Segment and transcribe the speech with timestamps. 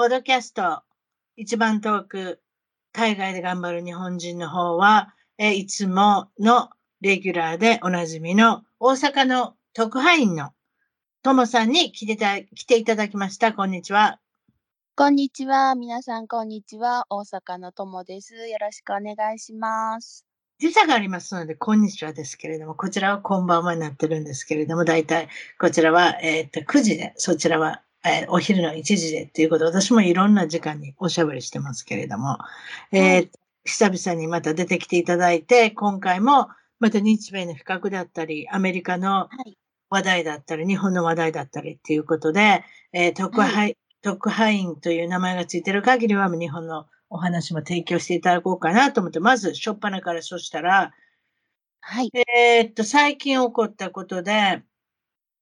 [0.00, 0.80] ポッドキャスト、
[1.36, 2.40] 一番遠く、
[2.90, 6.70] 海外で頑張る日本人の方は、えいつもの
[7.02, 10.52] レギュラーでおなじみの大阪の特派員の
[11.22, 13.52] ともさんに来てた来ていただきました。
[13.52, 14.20] こんにちは。
[14.96, 15.74] こんにちは。
[15.74, 17.04] 皆さん、こんにちは。
[17.10, 18.34] 大阪のともです。
[18.48, 20.24] よろしくお願いします。
[20.58, 32.38] 時差がありますので、こんにちはですけれども、こちらはこんばんはになってるんですけれども、だいたいこちらは、えっ、と、9時で、そちらはえー、お昼の1時でっていうこと私もいろんな時間におしゃべりしてますけれども、
[32.92, 33.30] えー、
[33.64, 39.28] 久々にまた出てきていただいて、今回もまた日米の比較だったり、アメリカの
[39.90, 50.94] 話題だったり、日本の話題だったりっていうことで、えー、特派、はい、特派員という名前がついてる限りは日本のお話も提供していただこうかなと思って、まず、しょっぱなからそしたら、
[51.82, 52.10] はい。
[52.14, 54.62] えー、っと、最近起こったことで、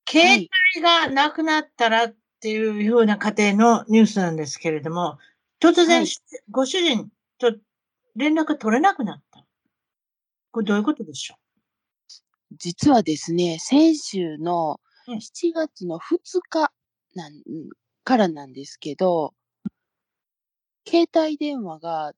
[0.08, 5.18] 携帯がなくなったらっていうような家庭のニュースなんですけれども、
[5.60, 6.08] 突然、はい、
[6.50, 7.08] ご主人
[7.38, 7.52] と
[8.14, 9.44] 連絡取れなくなった。
[10.50, 11.34] これどういうことでしょ
[12.50, 12.56] う？
[12.56, 16.72] 実はですね、先週の7月の2日
[17.14, 17.32] なん
[18.04, 19.34] からなんですけど、
[20.86, 22.12] 携帯電話が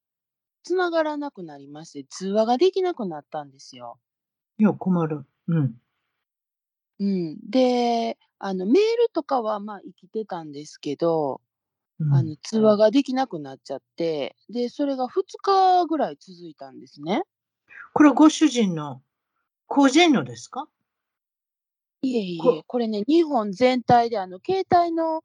[0.62, 3.98] 繋がらなくなりまして、通話ができなくなったんですよ。
[4.58, 5.24] いや、困る。
[5.48, 5.74] うん。
[7.00, 7.38] うん。
[7.50, 11.40] で、あの、メールとかは、まあ、生きてたんですけど、
[11.98, 17.22] うあの、通話ができなくなっちゃって、で、それが2日ぐらい続いたんですね。
[17.92, 19.02] これご主人の
[19.66, 20.68] 個人のですか？
[22.02, 25.22] いえいえ、これね、日本全体で、あの、携帯の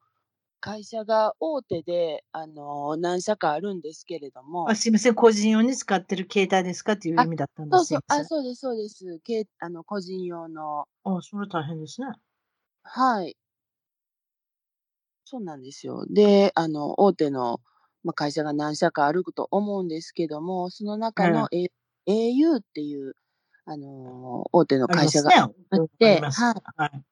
[0.66, 4.74] 会社が大手で、あの、何社かあるんですけれども。
[4.74, 9.20] あ、すいません、個人用に使ってる携帯ですかっていう意味だったんですそうそう、あ、そうですそうです。
[9.24, 10.88] けあの、個人用の。
[11.04, 12.08] あ、それ大変ですね。
[12.84, 13.36] はい。
[15.28, 16.06] そうなんですよ。
[16.08, 17.60] で、あの、大手の、
[18.04, 21.66] ま、会社が何社かあると思うんですけども、その中の、え
[22.08, 23.16] au っていう、
[23.66, 25.34] あの、大手の会社が
[25.72, 26.64] あって、はい。
[26.76, 27.06] はい。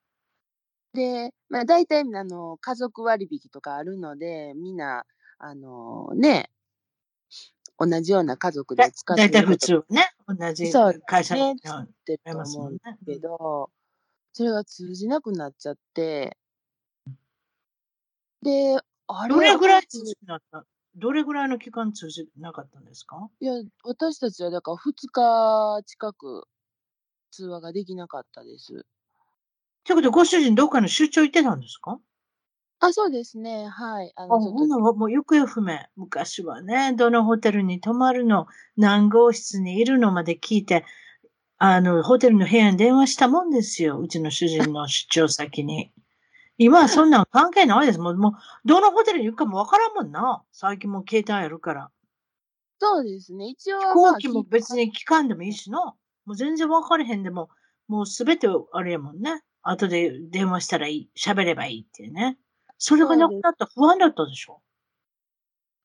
[0.94, 5.06] で、まあ、大体、あの、家族割引とかあるので、みんな、
[5.40, 6.52] あの、ね、
[7.78, 13.72] 同じような家族で使って大体普通ね、同じ会社ね、使ってると思うんですけど、
[14.34, 16.38] それが通じなくなっちゃって、
[18.44, 18.78] で、
[19.08, 20.66] あれどれぐらい通じなった
[20.96, 23.30] どれぐらいの期間通じなかったんですか？
[23.40, 26.48] いや、私たちはだから2日近く
[27.32, 28.86] 通話ができなかったです。
[29.86, 32.00] ということで、ご主人どっかの出張行ってたんですか？
[32.82, 34.12] あ、そうですね、はい。
[34.16, 35.80] ああ、の、ほんなら、もう行方不明。
[35.96, 40.86] 昔はね、どのホテルに泊まるの、何号室にいるのまで聞いて、
[41.60, 45.92] あの、ホテルの部屋に電話したもんですよ、うちの主人の出張先に。
[46.60, 48.00] 今はそんなん関係ないです。
[48.00, 48.34] もうもう、
[48.68, 50.44] どのホテルに行くかもわからんもんな。
[50.54, 51.92] 最近もう携帯あるから。
[52.80, 55.80] そうですね、一応飛行機も別に聞かんでもいいしな。
[56.26, 57.50] もう全然分かれへんでも、
[57.88, 59.42] もうすべてあれやもんね。
[59.64, 62.38] 後で電話したらいい、喋ればいいっていうね。
[62.78, 64.62] それがなくなった不安だったでしょ？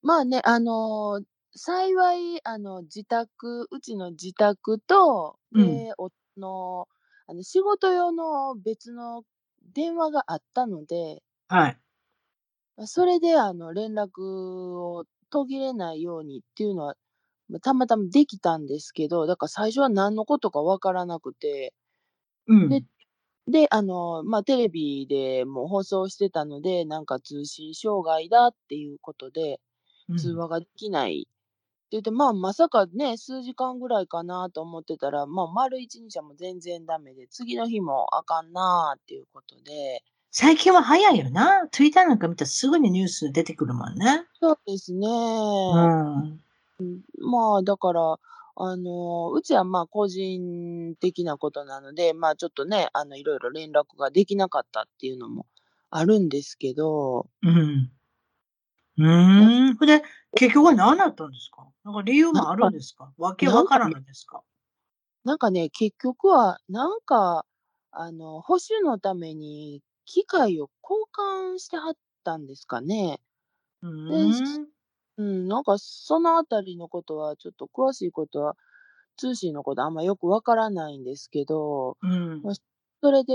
[0.02, 1.22] まあね、あの、
[1.56, 5.88] 幸い、あの、自宅うちの自宅と、うん。
[5.88, 6.88] で、夫の、
[7.26, 9.24] あの、仕事用の別の
[9.74, 11.78] 電話があったのではい。
[12.86, 16.94] それで、あの、連絡を途切れないようにっていうのは、
[17.48, 21.74] ま、たまたまできたんですけど、だから最初は何のことか分からなくて、
[22.46, 22.82] うで
[23.48, 29.58] で、あの、ま、テレビでも放送してたので、なんか通信障害だっていうことで、
[30.18, 31.28] 通話ができないって
[31.92, 40.02] 言って、まあ、まさかね、数時間ぐらいかなと思ってたら、ま、丸1日はもう全然ダメで、次の日もあかんなっていうことで。
[40.30, 41.66] 最近は早いよな。
[41.72, 44.26] Twitter なんか見たらすぐにニュース出てくるもんね。
[44.40, 45.06] そうですね。
[45.08, 46.40] うん。
[46.80, 48.18] うん、まあ、だから、
[48.60, 55.46] あの、うちはまあ個人的なことなので、まあちょっとね、あの、いろいろ連絡ができなかったっていうのも
[55.90, 57.90] あるんですけど、うん。
[58.96, 59.76] うーん。
[59.76, 61.66] それで、結局は何だったんですか？
[61.84, 63.12] なんか理由もあるんですか？
[63.16, 64.42] わけわからないですか？
[65.24, 67.46] なんかね、結局は、なんか、
[67.90, 71.94] あの、保守のために機械を交換してはっ
[72.24, 73.20] たんですかね。
[73.82, 74.68] うーん。
[75.18, 78.56] うん、なんかそのあたりのことは、ちょっと詳しいことは、
[79.16, 82.42] 通信のことあんまよくわからないんですけど、うん。
[83.02, 83.34] それで、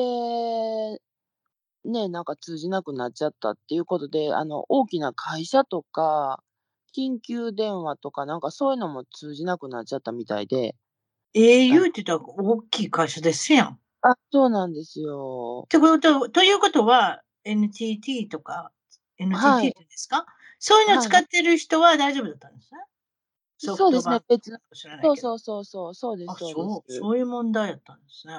[1.85, 6.41] ね、なんか通じなくなっちゃったっていうことで、あの、大きな会社とか、
[6.95, 10.75] 緊急電話とか、なんかそういうのも通じなくなっちゃったみたいで。
[11.35, 13.68] au って言ったら大きい会社ですやん。
[13.68, 15.65] っあ、そうなんですよ。
[15.69, 18.71] てこと、ということは、NTT とか、
[19.18, 20.25] NTT ですか、
[20.65, 22.80] そういうのを使ってる人は大丈夫だったんですね。
[23.57, 24.10] ソそうです。
[24.10, 26.92] ね別の知らないけどそうそうそうそう、そうですあ、そう？
[26.92, 28.33] そう、いう問題やったんですね。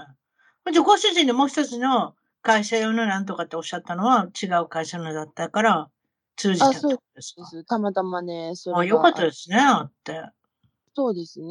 [0.73, 5.91] じゃあ、ご主人のもう一つの会社用のなんとかっておっしゃったのは違う会社のだったから
[6.37, 7.43] 通じたってことですか？
[7.43, 8.81] ですたまたままね、それが。
[8.81, 10.23] あ、よかったですね、あって。
[10.97, 11.47] そうですね。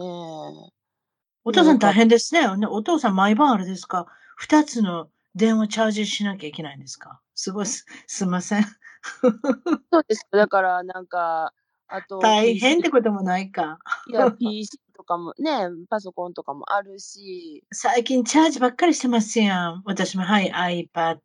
[1.46, 2.42] お父さん大変ですね。
[2.58, 4.08] ねお父さん毎晩あれですか？
[4.38, 7.20] 二つの電話チャージしなきゃいけないんですか？
[7.36, 8.66] すごいす、すいません。
[9.92, 10.28] そうです。
[10.32, 11.54] だから、なんか、
[11.88, 13.80] あと、大変ってこともないか。
[14.08, 19.82] いや、PC とかもね、パソコンとかもあるし、最近チャージばっかりしてますやん。
[19.86, 21.20] 私も、はい、iPad、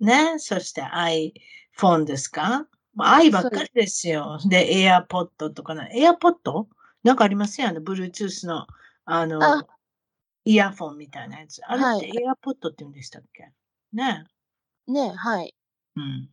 [0.00, 0.38] ね。
[0.38, 2.66] そして iPhone ですか？
[2.94, 4.38] もう i ばっかりですよ。
[4.48, 5.88] で、AirPod とかな。
[5.88, 6.66] AirPod?
[7.04, 7.76] なんかありますやん。
[7.78, 8.66] Bluetooth の、
[9.04, 9.66] あの、あ
[10.44, 11.60] イヤフォンみたいなやつ。
[11.66, 13.52] あれはいって AirPod って言うんでしたっけ？
[13.92, 14.24] ね。
[14.88, 15.52] ね、はい。
[15.96, 16.28] うん。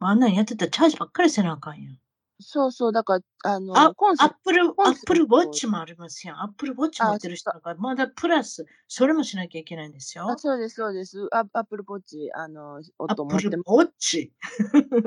[0.00, 1.98] あんなんやってたらチャージばっかりせなあかんやん。
[2.40, 6.40] そうそう、だから、あの、あ、コンセアップル、アップルウォッチもありますやん。
[6.40, 10.30] アップルウォッチ持ってる人あだから、まだプラス、それもしなきゃいけないんですよ。
[10.30, 11.26] あそうです、そうです。
[11.32, 14.32] アアップルポッチ、あの、ア音持ってップルウォッチ。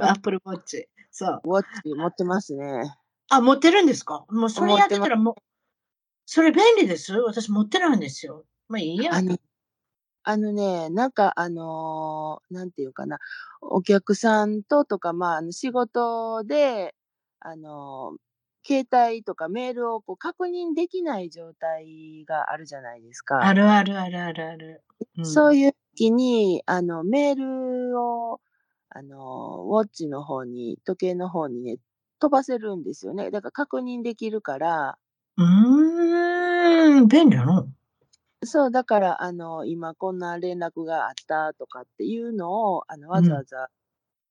[0.01, 0.89] アップルウォッチ。
[1.11, 1.41] そう。
[1.45, 2.93] ウォッチ持ってますね。
[3.29, 4.25] あ、持ってるんですか？
[4.29, 5.35] もうそれやって持ってたらもう、
[6.25, 7.13] それ便利です。
[7.13, 8.45] 私持ってないんですよ。
[8.67, 9.15] まあいいや。
[9.15, 9.37] あの、
[10.23, 13.17] あのね、なんか、あのーなんていうかな、
[13.61, 16.95] お客さんととか、まあ、あの仕事で、
[17.39, 18.21] あのー
[18.63, 23.39] 携帯とかメールをこう確認できない状態があるじゃないですか。
[23.43, 24.83] あるあるあるあるある。
[25.17, 28.39] うんそういう時に、あの、メールを、
[28.89, 31.77] あの、ウォッチの方に、時計の方にね、
[32.19, 33.31] 飛ばせるんですよね。
[33.31, 34.97] だから確認できるから、
[35.37, 37.67] うーん、便利やの。
[38.43, 43.69] そう、だから、あの、今こんな連絡があったとかっていうのを、あの、わざわざ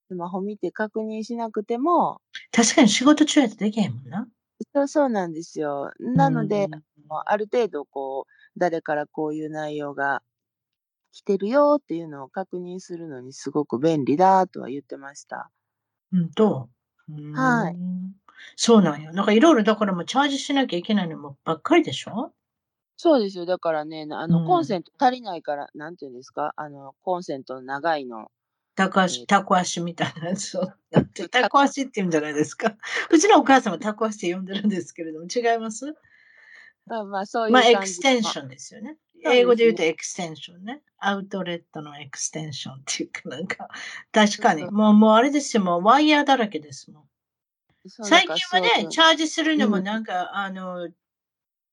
[0.09, 2.21] スマホ見て確認しなくても、
[2.51, 4.27] 確かに仕事中やとできへんもんな。
[4.73, 5.91] そう、そうなんですよ。
[5.99, 10.23] なので、うんもうある程度、こう、誰からこういう内容が
[11.11, 15.51] 来てるよっていうのを確認するのにすごく便利だとは言ってました。
[16.11, 16.69] うんと。
[17.09, 17.77] うーんはい。
[18.57, 19.13] そうなんよ。
[19.13, 22.33] なんかいろいろだからもうチャージしなきゃいけないのもばっかりでしょ？
[23.03, 23.47] そうですよ。
[23.47, 28.27] だからね、あの、うんコンセント足りないから、なんていうんですかあの、コンセントの長いの。
[28.75, 30.71] タコ足、えータコ足みたいなやつを
[31.31, 32.77] タコ足って言うんじゃないですか。
[33.09, 35.95] うちのお母さんもタコ足って呼んでるんですけれども、違います？
[36.85, 38.89] まあまあ、そういうまあ、感じ extension ですよね。
[38.89, 40.83] そうですね英語で言うと extension ね。
[40.99, 43.67] outlet の extension っていうかなんか、
[44.11, 44.63] 確かに。
[44.69, 47.03] もう、もうあれですよ、もうワイヤーだらけですもん。
[47.87, 50.87] そう最近はね、チャージするのもうんなんか、あの、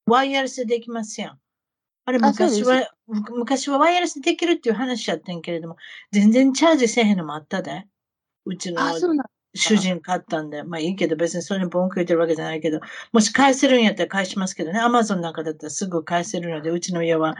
[0.05, 1.39] ワイヤレスでできますやん。
[2.05, 5.77] あれ昔は、む昔はワイヤレスでできるっていう話やってんけれども、
[6.11, 7.85] 全然チャージせえへんのもあったで。
[8.45, 8.81] うちの
[9.53, 12.79] 主人買ったんで、まあいいけど別にそれに文句言ってるわけじゃないけど、
[13.11, 17.35] もし返せるんやったら返しますけどね、アマゾンなんかだったらすぐ返せるので、うちの家は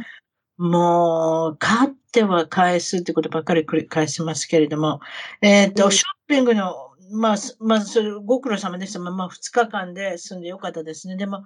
[0.59, 4.99] もう、買っては返すってことばっかり繰り返しますけれども、
[5.41, 8.99] えっ、と、うんショッピングの、まあ、すまあ、それ、ご苦労様でした。
[8.99, 11.15] まあ、まあ、2日間で済んでよかったですね。
[11.15, 11.45] でも、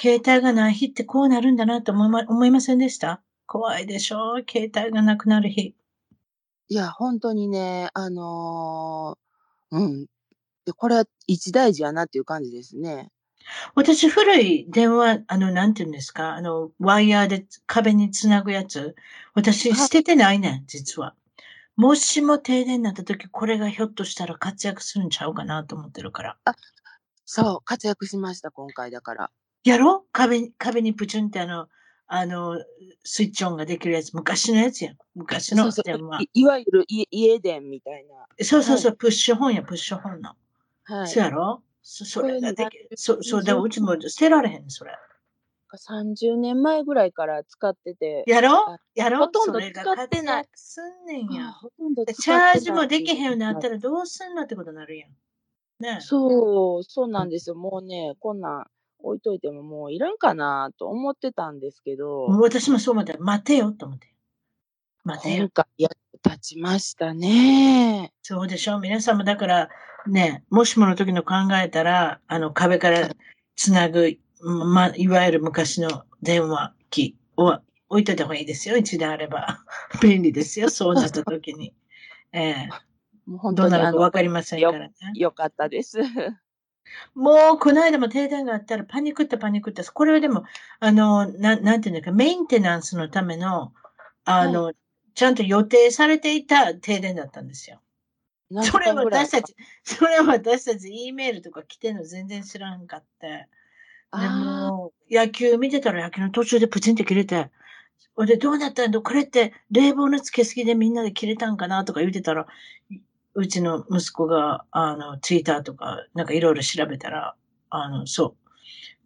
[0.00, 3.22] 携帯がない日ってこうなるんだなと思いま、思いませんでした？
[3.46, 4.42] 怖いでしょ？
[4.48, 5.74] 携帯がなくなる日。
[6.68, 10.06] いや、本当にね、あのーうん。
[10.64, 13.10] でこれは一大事やなっていう感じですね。
[13.74, 16.34] 私、古い電話、あの、なんて言うんですか？
[16.34, 18.94] あの、ワイヤーで壁につなぐやつ。
[19.34, 21.14] 私、はい捨ててないねん、実は。
[21.76, 26.36] もしも停電になった時、これがひょっとしたら活躍するんちゃうかなと思ってるから。
[27.24, 29.30] そう、活躍しました、今回だから。
[29.64, 30.06] やろ？
[30.12, 31.68] 壁に、壁にプチュンってあの、
[32.06, 32.58] あの、
[33.04, 34.14] スイッチオンができるやつ。
[34.14, 34.96] 昔のやつやん。
[35.14, 36.30] 昔のそうそうい。
[36.34, 38.26] いわゆる家家電みたいな。
[38.42, 40.34] そうそうそう、プッシュ本や、プッシュ本の。
[40.84, 41.10] はい。
[41.10, 41.62] そうやろ？
[41.82, 42.90] そそれができる。
[42.96, 44.92] そう、そう、だからうちも捨てられへん、それ。
[45.76, 48.26] 30年前ぐらいから使ってて。
[48.26, 48.72] やろ？
[48.72, 49.26] あやろ？
[49.26, 51.52] ほとんど使ってないすんねんや。
[51.60, 55.16] ほとんど使ってチないャージもできへんようになったらどうすんのってことになるやん。
[55.80, 57.56] ねそう、そうなんですよ。
[57.56, 58.70] もうね、こんなん
[59.02, 63.16] 置いといてももういらんかなと思ってたんですけど、私もそう思った。
[63.18, 64.12] 待てよと思って。
[65.04, 65.50] 待てよ今。
[65.50, 68.12] 回やっと立ちましたね。
[68.22, 69.68] そうでしょ皆さんもだから、
[70.06, 73.10] ね、もしもの時の考えたら、あの壁から
[73.56, 78.76] つなぐ、ま、いわゆる昔の電話機を置いといた方がいいですよ。
[78.76, 79.64] 一台あれば。
[80.00, 80.70] 便利ですよ。
[80.70, 81.74] そうなった時に。
[82.32, 82.68] ええ
[83.26, 84.92] もう本どうなるかわかりませんからね。
[85.14, 85.98] よかったです。
[87.14, 90.44] もう、この間も停電があったらパニックってパニックって、これはでも、
[90.78, 93.72] あの、ななんていうんだか、メインテナンスのための、
[94.24, 94.72] あの、
[95.14, 97.80] ちゃんと予定されていた停電だったんですよ。
[98.62, 99.54] それは私たち、
[99.84, 103.28] それは私たち E メールとか来てんの全然知らんかって。
[103.28, 103.46] で
[104.12, 107.50] あも、野球見てたら野球の途中でプチンって切れて、
[108.26, 112.46] で、どうなったんだこれって冷房のつけすぎでみんなで切れたんかなとか言ってたら、
[113.34, 117.34] うちの息子が、あの、ツイッターとか、なんかいろいろ調べたら、
[117.70, 118.36] あの、そ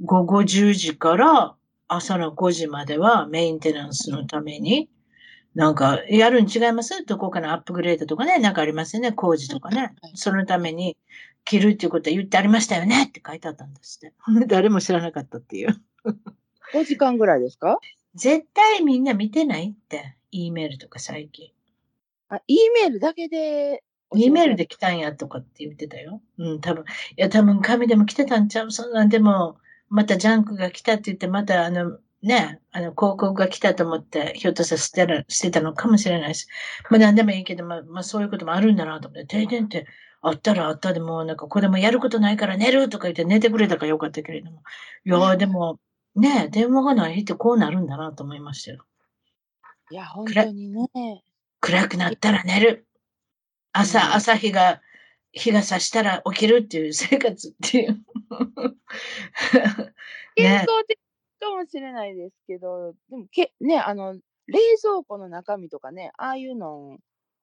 [0.00, 0.04] う。
[0.04, 1.54] 午後10時から
[1.88, 4.88] 朝の5時まではメインテナンスのために、
[5.54, 7.04] なんか、やるに違います？
[7.06, 10.12] どこかのアップグレードとかね、なんかありますよね、工事とかねはい。
[10.16, 10.96] そのために、
[11.44, 13.04] 切るっていうことは言ってありましたよね？
[13.04, 14.14] って書いてあったんですって。
[14.48, 15.80] 誰も知らなかったっていう。
[16.72, 17.78] 5時間ぐらいですか？
[18.14, 20.16] 絶対みんな見てないって。
[20.32, 21.50] E メールとか最近。
[22.28, 26.20] あ、E メールだけで、E メールで来たんやとかって言ってたよ。
[26.38, 26.82] うん、多分。
[26.82, 26.84] い
[27.16, 28.70] や、多分紙でも来てたんちゃう？
[28.70, 29.56] そんなんでも、
[29.88, 36.46] またジャンクが来たって言って、またあの、ね、あの、広告が来たと思って、ひょっとしたら捨てらしてたのかもしれないし。
[36.90, 39.86] まあ何でもいいけど、まあ、まあそういうこともあるんだなと思って、停電って
[40.22, 44.62] あったらあったでも、なんかこれもやることないから寝るとか言って寝てくれたからよかったけれども。
[45.04, 45.78] いやーでも、
[46.16, 48.84] ね、電話がない日ってこうなるんだなと思いましたよ。
[49.90, 50.88] いや、本当にね。
[51.60, 52.86] 暗くなったら寝る。
[53.74, 54.80] 朝、うん朝日が、
[55.32, 58.04] 日が差したら起きるっていう生活っていう。
[60.36, 60.98] ね健康的
[61.40, 64.14] かもしれないですけど、でもけ、ね、あの、
[64.46, 66.98] 冷蔵庫の中身とかね、ああいうの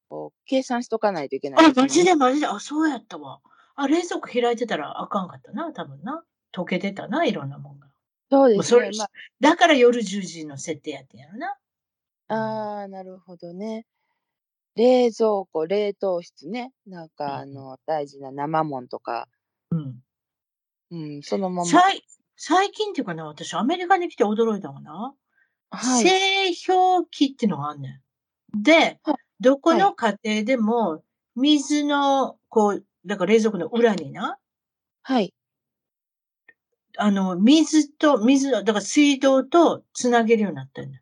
[0.09, 2.47] を計算しとかないといけないねマジでマジで。
[2.47, 3.41] あ、そうやったわ。
[3.75, 6.23] あ、冷蔵庫開いてたらあかんかったな、多分な。
[6.53, 7.87] 溶けてたな、いろんなもんが。
[8.29, 8.89] そうですね。
[8.97, 9.07] ま
[9.41, 11.57] だから夜10時の設定やってんやろな。
[12.27, 13.85] あ、あーなるほどね。
[14.77, 16.71] 冷蔵庫、冷凍室ね。
[16.85, 19.27] なんか、あうんの、大事な生もんとか、
[19.71, 20.01] うん。
[20.91, 21.83] うん、そのまま。
[21.83, 22.03] 最
[22.35, 25.13] 最近っていうかな、私アメリカに来て驚いたわな。
[25.71, 26.13] はい。
[26.13, 28.01] 製氷機っていうのがあんね
[28.55, 28.63] ん。
[28.63, 31.03] では、どこの家庭でも、
[31.35, 34.39] 水の、こう、だから冷蔵庫の裏にな、
[35.03, 35.33] はい。
[36.97, 41.01] あの、水と、水の、だから水道とつなげるようになったんだ。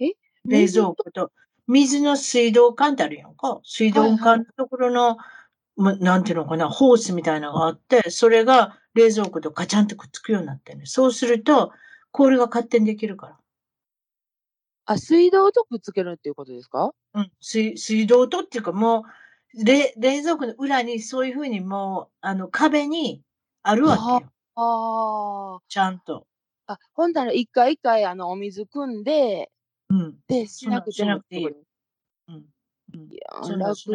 [0.00, 0.12] え？
[0.44, 1.32] 冷蔵庫と。
[1.68, 3.60] 水の水道管ってあるやんか。
[3.64, 5.16] 水道管のところの、
[5.76, 10.86] ま、なんていうのかな、ホースみたいなのがあって、それが冷蔵庫とガチャンってくっつくようになってるね。
[10.86, 11.72] そうすると、
[12.12, 13.38] 氷が勝手にできるから。
[14.86, 16.92] あ、水道とくっつけるっていうことですか？
[17.14, 19.04] うん、水、水道とっていうかも
[19.54, 23.22] う、冷、冷蔵庫の裏にそういうふうにもう、あの、壁に
[23.62, 24.32] あるわけよ。
[24.56, 26.26] あちゃんと。
[26.66, 26.74] あ。
[26.74, 29.51] あ、ほんなら一回一回、あの、お水汲んで、
[29.92, 30.14] うん。
[30.26, 31.62] で、しなくてしなくていいもってこ
[32.28, 32.34] うん。
[32.34, 33.88] うんといや楽ち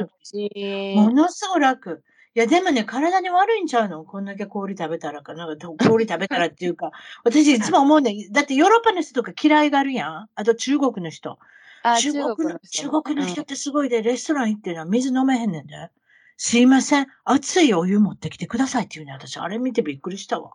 [0.96, 2.04] ものすごく楽。
[2.36, 4.04] いや、でもね、体に悪いんちゃうの？
[4.04, 6.92] こんだけ氷食べたらかなんか、氷食べたらっていうか、
[7.26, 8.30] 私いつも思うね。
[8.32, 10.30] だってヨーロッパの人とか嫌いがあるやん。
[10.36, 11.40] あと中国の人。
[11.82, 12.90] あ、中中国国の中。
[13.02, 15.90] 国の人ってすごいで、レストラン行ってるのは水飲めへんねんで。
[16.38, 17.08] すいません。
[17.24, 19.14] 熱いお湯持ってきてくださいって言うね。
[19.14, 20.54] 私、あれ見てびっくりしたわ。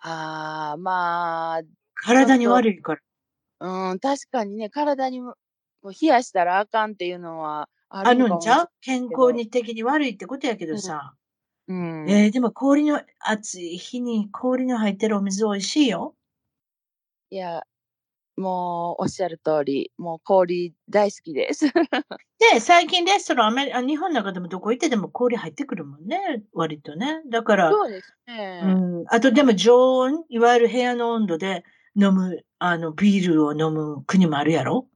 [0.00, 1.62] ああ、まあ、
[1.94, 3.00] 体に悪いから。
[3.60, 5.34] うん、確かにね、体にも
[5.82, 8.68] 冷やしたらあかんっていうのはああるのかもるんちゃう？
[8.80, 11.14] 健康に的に悪いってことやけどさ。
[11.66, 12.06] うん。
[12.08, 16.14] えー、でも氷の、暑い日に氷の入ってるお水美味しいよ。
[17.30, 17.62] いや、
[18.38, 21.66] もうおっしゃる通り、もう氷大好きです。
[22.38, 26.44] で、最近レストランアメリあ、日本の中でもどこ行ってでも氷入ってくるもんね。
[26.52, 27.20] 割とね。
[27.26, 28.62] だから、そうですね。
[28.64, 28.66] う
[29.02, 29.04] ん。
[29.08, 31.64] あとでも常温、いわゆる部屋の温度で
[31.96, 34.86] 飲む、あの、ビールを飲む国もあるやろ？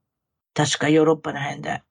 [0.53, 1.81] 確かヨーロッパの辺で。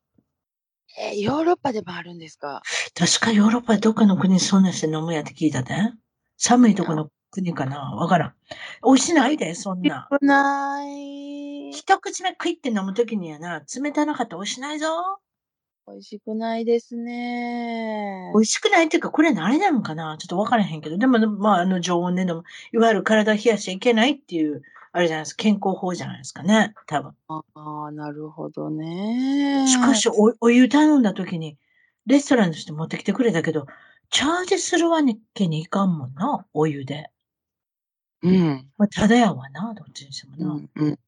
[0.99, 2.61] え、ヨーロッパでもあるんですか？
[2.95, 5.95] 確かヨーロッパでどっかの国にそんなして飲むやって聞いたね。
[6.37, 7.79] 寒いとこの国かな？
[7.95, 8.35] わからん。
[8.85, 10.09] 美味しないで、そんな。
[10.11, 11.73] 少ない。
[11.73, 14.89] 一口目クイって飲むときにはな、冷たなかったら美味しないぞ。
[15.89, 18.31] 美味しくないですね。
[18.35, 20.17] 美味しくないっていうか、これ何なのかな？
[20.19, 20.99] ちょっとわからへんけど。
[20.99, 24.63] でも、まあ、あの、常温ででも、いわゆる体冷やしちゃいけないっていう、
[24.93, 25.43] あれじゃないですか。
[25.43, 26.75] 健康法じゃないですかね。
[26.87, 27.15] 多分。
[27.29, 27.43] あ
[27.87, 29.67] あ、なるほどね。
[29.67, 31.57] しかし、お、お湯頼んだ時に、
[32.07, 33.67] レストランとして持ってきてくれたけど、
[34.11, 35.01] チャージするわ
[35.35, 36.47] けにいかんもんな。
[36.53, 37.11] お湯で。
[38.23, 38.69] うん。
[38.77, 39.73] まあ、ただやわな。
[39.75, 40.53] どっちにしてもな。
[40.53, 40.99] うん、うん。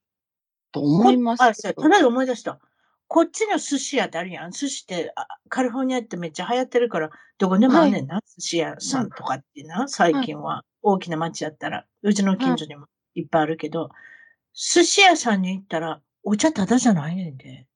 [0.72, 2.58] と思いますこあ、そうけどただで思い出した。
[3.06, 4.50] こっちの寿司屋ってあるやん。
[4.50, 8.22] 寿司って、あカリフォルニアってめっちゃ流行ってるから、どこでもあんねんな。
[8.38, 10.62] 寿司屋さんとかってな、最近は。
[10.82, 13.90] 大きな町やったら、うちの近所にもいっぱいあるけど、
[14.52, 17.66] 寿司屋さんに行ったら、お茶ただじゃないねんで。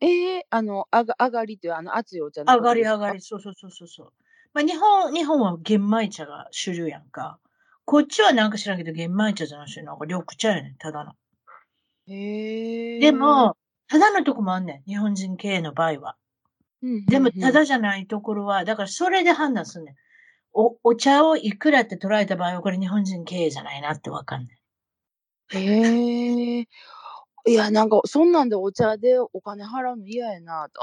[0.00, 4.12] ええあの、あが、上がりっていう、あの、熱いお茶の上がり上がり、そうそうそうそうそう。
[4.52, 7.38] まあ、日本、日本は玄米茶が主流やんか。
[7.84, 11.12] こっちはなんか知らんけど、玄米茶じゃなしになんか緑茶やねん、ただの。
[12.08, 13.00] へえ。
[13.00, 13.56] でも、
[13.88, 16.16] ただのとこもあんねん、日本人経営の場合は。
[16.82, 19.94] うん、でも、うんただじゃないところは、だからそれで判断すんねん。
[20.58, 24.58] お、お茶をいくらって捉えた場合は、これ日本人経営じゃないなってわかんね
[25.54, 25.56] ん。
[25.58, 26.68] へえ。
[27.46, 30.80] いや、なんか、そんなんでお茶でお金払うの嫌やなと。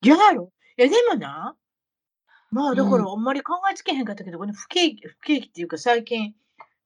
[0.00, 0.52] 嫌やろ？
[0.78, 1.56] いや、でもな、
[2.52, 6.34] まあ、だから、うんあんまり考えつけへんかったけど、この不景気、不景気っていうか、最近、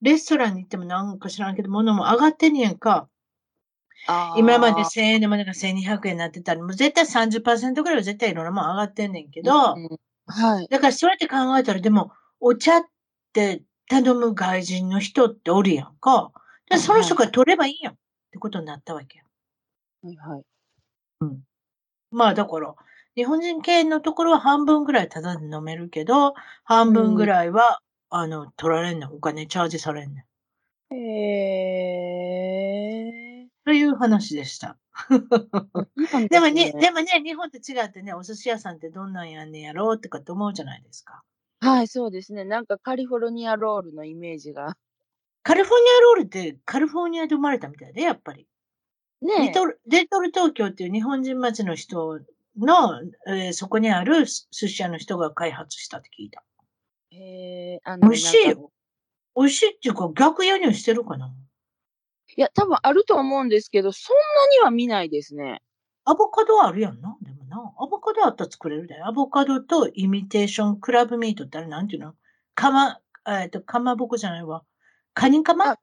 [0.01, 3.09] レストランに行ってもなんか知らんけど、物も上がってんねやんか。
[4.37, 10.69] 今まで1000円でもなんか1200円になってたら、もう絶対30%ぐらいは絶対いろんなもん上がってんねんけど、うんはい。
[10.69, 12.83] だからそうやって考えたら、でも、お茶っ
[13.33, 16.33] て頼む外人の人っておるやんか。
[16.69, 17.97] でその人から取ればいいやんっ
[18.33, 19.25] てことになったわけよ。
[20.03, 20.45] はいはい。
[22.11, 22.75] まあだから、
[23.15, 27.81] 日本人系のところは半分ぐらいタダで飲めるけど、半分ぐらいは、
[28.11, 29.11] あの、取られんねん。
[29.13, 30.27] お金チャージされんね
[30.93, 30.95] ん。
[30.95, 30.97] へ
[33.45, 33.49] え。
[33.65, 34.79] という話でした。
[36.29, 41.23] ででもね、でもね、日本と違ってね、お寿司屋さんってどんなんやんねやろうとかって思うじゃないですか。
[41.61, 42.45] はい、そうですね。
[42.45, 44.77] なんかカリフォルニアロールのイメージが。
[45.43, 48.47] カリフォルニアロールってカリフォルニアで生まれたみたいで、やっぱり。
[49.23, 52.21] リねトル、レトル東京っていう日本人町の人
[52.59, 56.43] の、えーそこにある寿司屋の人が開発したって聞いた。
[57.11, 57.17] え。
[57.17, 57.81] へえ。
[57.85, 58.71] あの美味しいよ。
[59.37, 61.33] 美味しいっていうか逆輸入してるかな
[62.39, 64.23] いや、多分あると思うんですけど、そんな
[64.61, 65.63] には見ないですね。
[66.05, 67.17] アボカドはあるやんな？
[67.23, 67.73] でもな。
[67.79, 69.03] アボカドあったら作れるで。
[69.03, 72.15] アボカドとイミテーションクラブミートってあれなんていうの？
[72.55, 74.63] かま、えっと、かまぼこじゃないわ。
[75.15, 75.71] カニカマ？
[75.73, 75.77] あ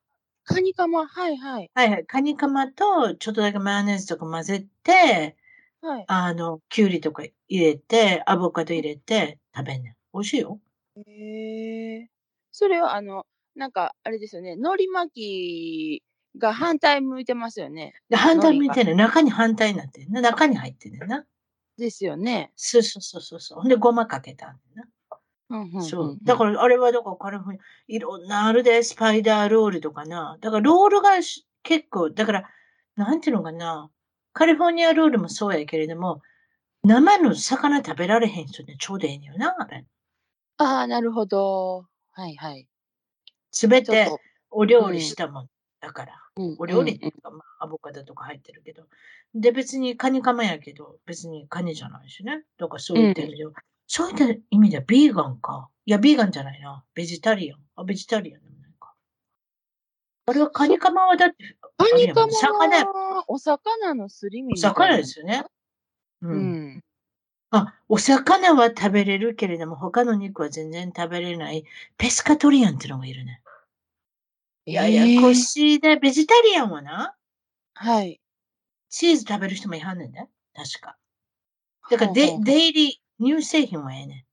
[0.46, 1.72] カニカマ、はいはい。
[1.76, 2.06] はいはい。
[2.06, 5.36] カニカマとちょっとだけマヨネーズとか混ぜて、
[5.82, 6.08] はい。
[6.08, 9.96] あの、キュウリとか入れて、アボカド入れて食べんねん。
[10.14, 10.60] 美味しいよ。
[10.96, 12.10] へえ。
[12.52, 14.54] それは、あの、なんか、あれですよね。
[14.54, 16.04] 海苔巻き
[16.38, 17.94] が反対向いてますよね。
[18.10, 18.98] で、反対向いてんねん。
[18.98, 20.22] 中に反対になってんねんな。
[20.22, 21.26] 中に入ってんねんな。
[21.78, 22.52] ですよね。
[22.56, 23.60] そうそうそうそうそう。
[23.60, 24.86] ほんで、ごまかけたんねんな。
[25.50, 26.18] うんうんそう。
[26.24, 30.38] だから、あれは、だから、カリフォルニア、いろんなあるで、スパイダーロールとかな。
[30.42, 32.50] だから、ロールがし結構、だから、
[32.96, 33.90] なんていうのかな。
[34.34, 36.22] カリフォルニアロールもそうやけれども、
[36.84, 39.86] 生の魚食べられへん人にちょうどええよな、あれ。
[40.58, 41.86] ああ、なるほど。
[42.12, 42.68] はいはい。
[43.52, 44.10] すべて
[44.50, 45.50] お料理したもん。
[45.80, 46.23] だから。
[46.36, 48.84] うんお料理っていうか、まあ、アボカドとか入ってるけど。
[49.36, 52.44] で、別にカニカマやけど、別にカニじゃないしね。
[52.58, 53.52] とかそういった意味では、
[53.88, 55.70] そういった意味ではビーガンか。
[55.86, 56.84] いや、ビーガンじゃないな。
[56.96, 57.60] ベジタリアン。
[57.76, 58.94] あ、ベジタリアンでもないか。
[60.26, 61.36] あれはカニカマはだって、
[61.78, 62.34] カニカマ
[62.84, 65.44] はお魚のすり身お魚ですよね。
[66.22, 66.28] う。
[66.28, 66.84] うんん。
[67.52, 71.66] あ、お魚は食べれるけれども、他の肉は全然食べれない。
[71.98, 73.43] ペスカトリアンってのがいるね。
[74.66, 75.98] いや、ややこしいね。
[75.98, 77.16] ベジタリアンはな、
[77.74, 78.22] はい。
[78.90, 80.30] チーズ食べる人もいはんねんね。
[80.54, 80.98] 確か。
[81.90, 84.26] だからデ、ほうほうほうデイリー、乳製品はええね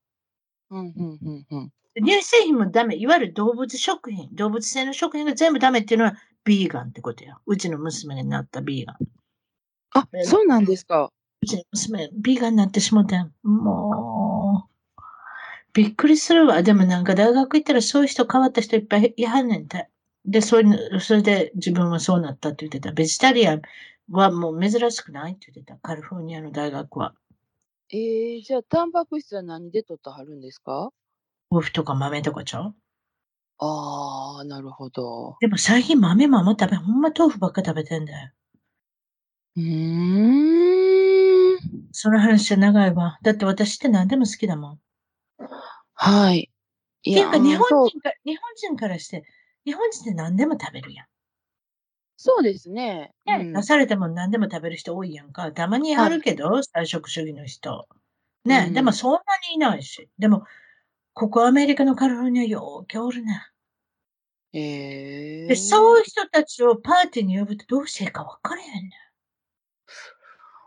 [0.71, 1.61] うんうんうんうん。
[1.61, 1.73] ん。
[1.97, 2.97] 乳製品もダメ。
[2.97, 6.15] いわゆる動物食品、動物性の食品が全部ダメっていうのは、
[6.45, 7.37] ビーガンってことや。
[7.47, 8.97] うちの娘になったビーガン。
[9.93, 11.11] あ、そうなんですか。
[11.43, 13.33] うちの娘、ビーガンになってしもたん。
[13.43, 14.71] もう、
[15.73, 16.63] びっくりするわ。
[16.63, 19.89] でもなんか大学行ったらそういう人変わった人いっぱいいはんねんて。
[20.25, 22.93] で、そういうの、それで自分はそうなったって言ってた。
[22.93, 23.63] ベジタリアン
[24.11, 25.79] はもう珍しくないって言ってた。
[25.79, 27.15] カリフォルニアの大学は。
[27.91, 30.91] えー、じゃあ、タンパク質は何で取ってはるんですか？
[31.51, 32.75] 豆腐とか豆とかちゃう？
[33.59, 35.37] ああ、なるほど。
[35.41, 38.31] でも最近豆もあんま食べ、ほんま豆腐ばっか食べてんだよ。
[39.57, 41.59] うーん。
[41.93, 43.19] その話は長いわ。
[43.23, 44.73] だって私って何でも好きだもん。
[44.75, 44.79] っ
[45.95, 46.51] はい。
[47.03, 49.25] いていうか日本人か、日本人からして、
[49.65, 51.07] 日本人って何でも食べるやん。
[52.17, 53.13] そうですね。
[53.27, 53.53] うね、ん。
[53.53, 55.53] 出されたもん何でも食べる人多いやんか。
[55.53, 57.89] たまにあるけど、菜食主義の人。
[58.45, 59.19] ね、うんでもそんな
[59.49, 60.09] にいないし。
[60.19, 60.45] でも、
[61.13, 63.43] ここアメリカのカリフォルニアようけおるね。
[64.53, 65.49] へえ。
[65.49, 68.91] で、そういう人たちをパーティーに呼ぶとどうしていいか分からへんね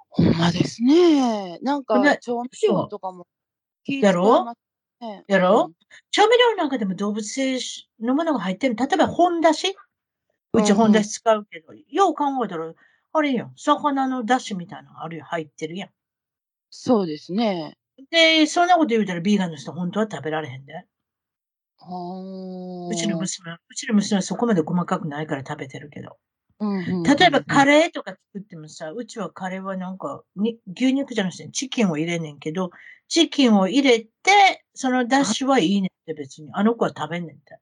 [0.09, 1.57] ほんまですね。
[1.59, 3.25] なんかね、調味料とかも
[3.83, 4.53] 気やろ
[5.27, 5.71] やろ？
[6.11, 7.59] 調味料なんかでも動物性
[8.01, 8.75] のものが入ってる。
[8.75, 9.75] 例えば本だし？
[10.53, 12.71] うちうんうん本だし使うけど、よう考えたら、
[13.13, 15.89] あれやん、魚のだしみたいなのあるよ、入ってるやん。
[16.69, 17.75] そうですね。
[18.11, 20.73] で、そんなこと言うたらビーガンの人本当は食べられへんで。
[21.79, 26.17] はうちの娘は、うちの娘はそこまで細かくないから食べてるけど。
[26.59, 32.71] 娘例えばカレレーとか作ってもさ、うちはカレーはなんか、に牛肉じゃなくてチキンを入れんねんけど、
[33.07, 36.49] チキンを入れて、そのダッシュはいいねんって別に。
[36.53, 37.59] あの子は食べんねんって。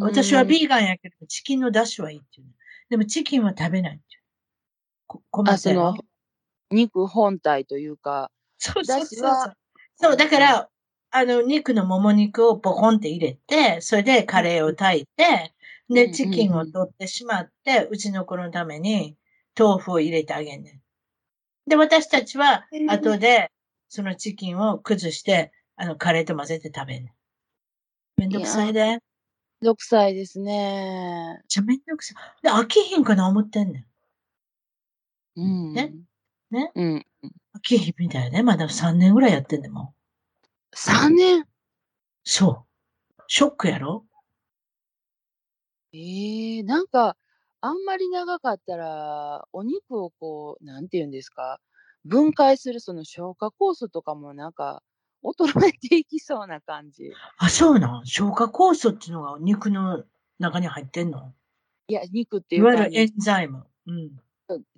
[0.00, 2.48] 私はビーガンやけど、チキンのダッシュはいいって言う。
[2.90, 4.22] でもチキンは食べないって言う。
[5.06, 5.96] こ困あ、ってるその、
[6.70, 9.54] 肉本体というか、そうそうそうそうは。
[9.96, 10.70] そう、だから、
[11.10, 15.54] あの、肉のもも肉をポコンって入れて、それでカレーを炊いて、
[15.88, 19.16] で、うんチキンを取ってしまって、うちの子のために
[19.58, 20.80] 豆腐を入れてあげんねん。
[21.70, 23.50] で、私たちは後で、
[23.88, 27.12] そのチキンを崩して、あの、カレーと混ぜて食べんねん。
[28.16, 28.80] めんどくさいで。
[28.84, 28.98] めっ
[29.62, 31.42] 6歳ですね。
[31.48, 32.42] ちゃめんどくさい。
[32.42, 33.86] で、飽きひんかな思ってんねん。
[35.36, 35.72] うん。
[35.74, 35.94] ね？
[36.50, 36.72] ね？
[36.74, 37.06] うん。
[37.54, 38.42] 飽きひんみたいね。
[38.42, 39.94] まだ3年ぐらいやってんねんもん。
[40.74, 41.46] 3年
[42.24, 42.66] そ
[43.18, 43.22] う。
[43.28, 44.06] ショックやろ？
[45.92, 47.16] ええなんか、
[47.60, 51.60] あんまり長かったら、お肉をこう、なんて言うんですか、
[52.04, 54.82] 分解するその消化酵素とかもなんか、
[55.32, 57.12] 衰えていきそうな感じ。
[57.38, 58.06] あ、そうなん？
[58.06, 60.04] 消化酵素っていうのが肉の
[60.38, 61.32] 中に入ってんの？
[61.88, 63.64] いや、肉っていうか、いわゆるエンザイム。
[63.86, 64.10] うん。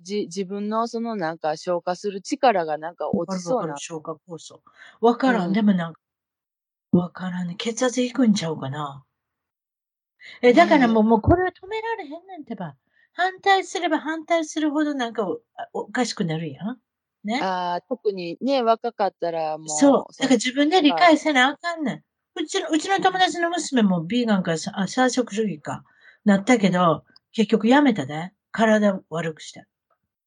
[0.01, 3.77] じ自分のそのなんか消化する力がなんか落ちそうな。
[3.77, 4.61] 消化酵素。
[5.01, 5.47] わからん。
[5.47, 5.99] うんでもなんか、
[6.91, 7.55] わからんね。
[7.55, 9.03] 血圧いくんちゃうかな。
[10.41, 12.75] え、だからもう、もうこれは止められへんねんてば。
[13.13, 15.41] 反対すれば反対するほどなんかお
[15.73, 16.79] おかしくなるやん。
[17.23, 17.41] ね。
[17.41, 19.69] ああ、特にね、若かったらもう。
[19.69, 20.13] そう。
[20.19, 22.03] だから自分で理は解せなあかんねん。
[22.35, 25.83] うちの、うちの友達の娘もビーガンか、さあ、菜食主義か、
[26.25, 27.03] なったけど、
[27.33, 28.31] 結局やめたで。
[28.51, 29.65] 体悪くして。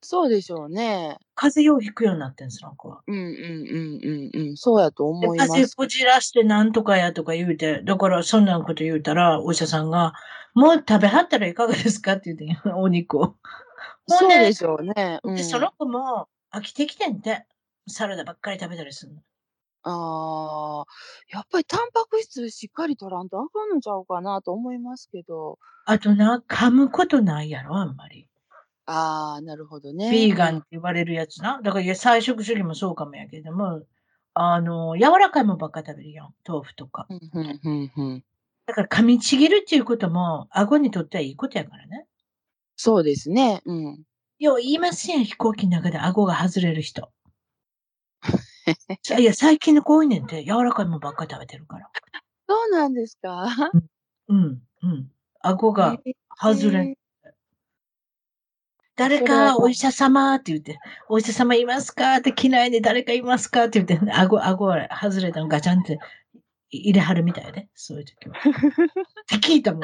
[0.00, 1.16] そうでしょうね。
[1.34, 3.02] 風邪をひくようになってんその子は。
[3.06, 4.56] うんうんうんうんうん。
[4.56, 5.48] そうやとで思います。
[5.48, 10.12] 風邪こじらしてなんとかやとか言うて、だからそんなこと言うたら、お医者さんが、
[10.54, 12.12] もう食べはったらいかがですか？
[12.12, 13.36] って言うてんお肉を。
[14.08, 15.20] そうででしょうね。
[15.22, 17.46] うん、でその子も飽きてきてんて。
[17.88, 19.22] サラダばっかり食べたりするの。
[19.84, 20.84] ああ、
[21.30, 25.58] やっぱりタンパク質しっかり取らんとあかんのちゃうかなと思いますけど。
[25.84, 28.28] あとな、噛むことないやろ、あんまり。
[28.86, 30.10] ああ、なるほどね。
[30.12, 31.60] ビーガンって言われるやつな。
[31.62, 33.82] だから、いや菜食主義もそうかもやけども、
[34.34, 36.34] あの、柔らかいもんばっか食べるやん。
[36.46, 37.08] 豆腐とか。
[38.66, 42.06] だから噛みちぎるっていうことも、顎にとってはいいことやからね。
[42.76, 43.62] そうですね。
[43.64, 44.04] うん。
[44.42, 47.10] よう言いますやん、飛行機の中で顎が外れる人。
[49.18, 51.90] いや、最近の子多いねんて、柔らかいもんばっかり食べてるから。
[52.48, 53.46] そうなんですか？
[54.28, 55.10] うん、うん。
[55.40, 55.96] 顎が
[56.40, 56.88] 外れん。
[56.88, 56.94] えー
[58.94, 60.78] 誰かお医者様って言って、
[61.08, 62.16] お医者様いますか？
[62.16, 63.64] って嫌いで誰かいますか？
[63.64, 65.98] って言って、顎、顎は外れたのガチャンって
[66.70, 68.36] 入れはるみたいで、そういう時は。
[68.44, 68.44] っ
[69.26, 69.82] て聞いたもん。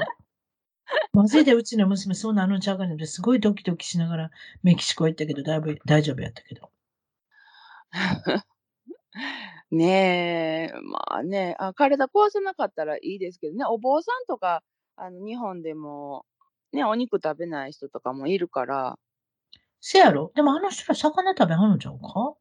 [1.13, 4.31] マジでうちの娘そうなのちゃうかねってすごいドキドキしながら
[4.63, 6.71] メキシコ行ったけど、だいぶ大丈夫やったけど。
[9.71, 14.63] ねえ、まあね、あ、体壊さなかったらいいですけどね、お坊さんとか、
[14.97, 16.25] あの、日本でも、
[16.73, 18.99] ね、お肉食べない人とかもいるから。
[19.81, 20.33] せやろ？
[20.35, 22.35] でもあの人ら魚食べはんのちゃうか？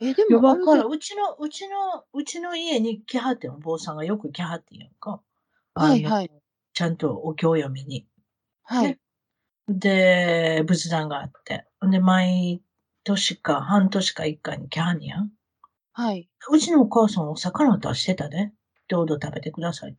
[0.00, 0.88] え、でも、わからん。
[0.88, 5.22] うちの、うちの、うちの家に来はってんお坊さんがよく来はってんやんか。
[5.74, 6.30] はいはい。
[6.80, 8.06] ちゃんとお経読みに。
[8.62, 8.98] はいね。
[9.68, 11.66] で、仏壇があって。
[11.82, 12.62] で、毎
[13.04, 15.30] 年か半年か一回に来はんねやん。
[15.92, 16.30] はい。
[16.50, 18.50] うちのお母さんお魚出してたで。
[18.88, 19.98] どうぞ食べてくださいって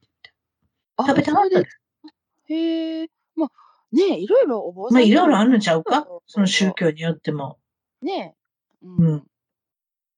[0.98, 1.24] あ言って。
[1.24, 2.56] 食べてはったで。
[2.56, 3.10] へえ。
[3.36, 3.50] まあ、
[3.96, 4.96] ねいろいろお坊さん。
[4.96, 6.08] まあ、いろいろあるんちゃうか？
[6.26, 7.60] その宗教によっても。
[8.02, 8.34] ね
[8.82, 9.24] うん。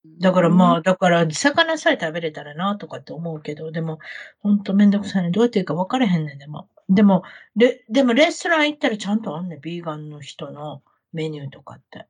[0.06, 4.00] だからまあ、あ、だから、魚さえ食べれたらなとかって思うけど、でも、
[4.40, 5.32] ほんとめんどくさいね。
[5.32, 6.70] どうやっていいか分からへんねん、でも。
[6.90, 7.24] でも、
[7.56, 12.08] レ、でもレストラン行ったらちゃんとあんねん、ビーガンの人のメニューとかって。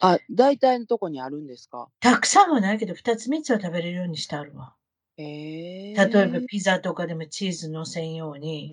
[0.00, 1.90] あ、大体のとこにあるんですか？
[2.00, 4.74] たくさんはないけど、二つ三つは食べれるようにしてあるわ。
[5.16, 5.94] へえ。
[5.94, 8.70] 例えばピザとかでもチーズ乗せんように、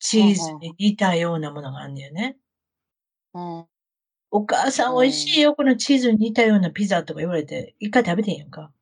[0.00, 2.38] チーズに似たようなものがあるんだよね。
[3.34, 3.70] うん。
[4.32, 8.72] お母さん美味しいよ、このチーズに似たようなピザとか言われて、一回食べてんやんか。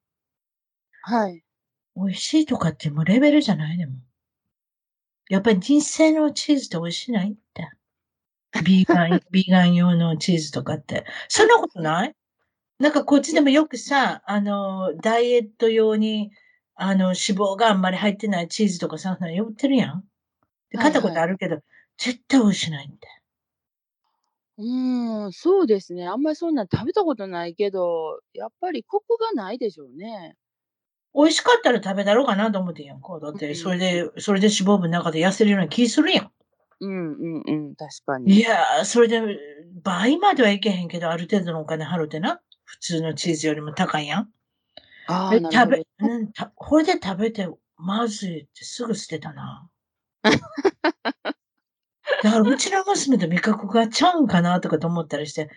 [1.03, 1.43] はい。
[1.97, 3.95] 美味しいとかってもうレベルじゃないでも。
[5.31, 7.71] やっぱり人生のチーズって美味しないって。
[8.65, 11.05] ビーガン、 ビーガン用のチーズとかって。
[11.29, 12.15] そんなことない？
[12.79, 16.31] なんかこっちでもよくさ、あの、ダイエット用に、
[16.75, 20.05] あの、脂肪があんまり入ってないチーズとかさ、売ってるやん。
[20.71, 21.61] で、買ったことあるけど、
[21.99, 23.18] 絶対美味しないんだよ。
[24.59, 26.07] うーん、そうですね。
[26.07, 30.37] あんまりそんなん食べたことないけど、やっぱりコクがないでしょうね。
[31.15, 33.19] 美味しかったら食べだろうかなと思ってんやんか。
[33.21, 36.31] だって、それで、それで脂肪分の中で痩せるような気するやん。
[36.81, 38.41] うんうんうん、確かいに。
[38.41, 39.21] やー、それで、
[39.83, 42.41] 倍まではいけへんけど、ある程度のお金払うてな。
[42.65, 44.29] 普通のチーズよりも高いやん。
[45.07, 49.69] ああ、なるで食べほど。、うん、た、これで食べて、まずいってすぐ捨てたな。
[52.23, 55.49] だから、うちの娘と味覚がちゃうんかなとかと思ったりして、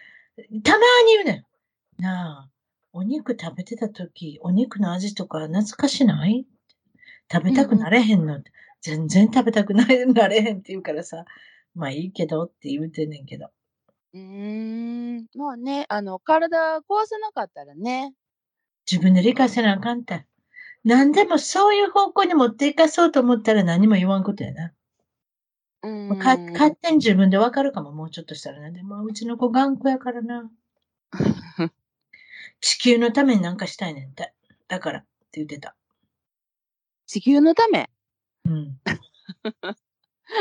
[0.63, 1.45] たまに言うね
[1.99, 2.01] ん。
[2.01, 2.49] なあ、
[2.93, 6.45] お肉食べてた時、お肉の味とか懐かしない？
[7.31, 8.37] 食べたくなれへんの？
[8.37, 11.25] って、全然食べたくなれなれへんって言うからさ、
[11.73, 13.47] まあいいけどって言うてんねんけど。
[14.13, 14.19] うー
[15.21, 18.13] ん、まあね、あの、体壊さなかったらね。
[18.91, 20.25] 自分で理解せなあかんて。
[20.83, 24.73] 何でもそういう方向に持っていかそうと思ったら何も言わんことやな。
[25.83, 26.37] うもうか。
[26.53, 28.71] 勝手に自分でわかるかも、もうちょっとしたらな。
[28.71, 30.51] でも、うちの子頑固やからな。
[32.61, 34.33] 地球のためになんかしたいねんて。
[34.67, 35.07] だからって
[35.43, 35.75] 言ってた。
[37.07, 37.89] 地球のため？
[38.45, 38.79] うん。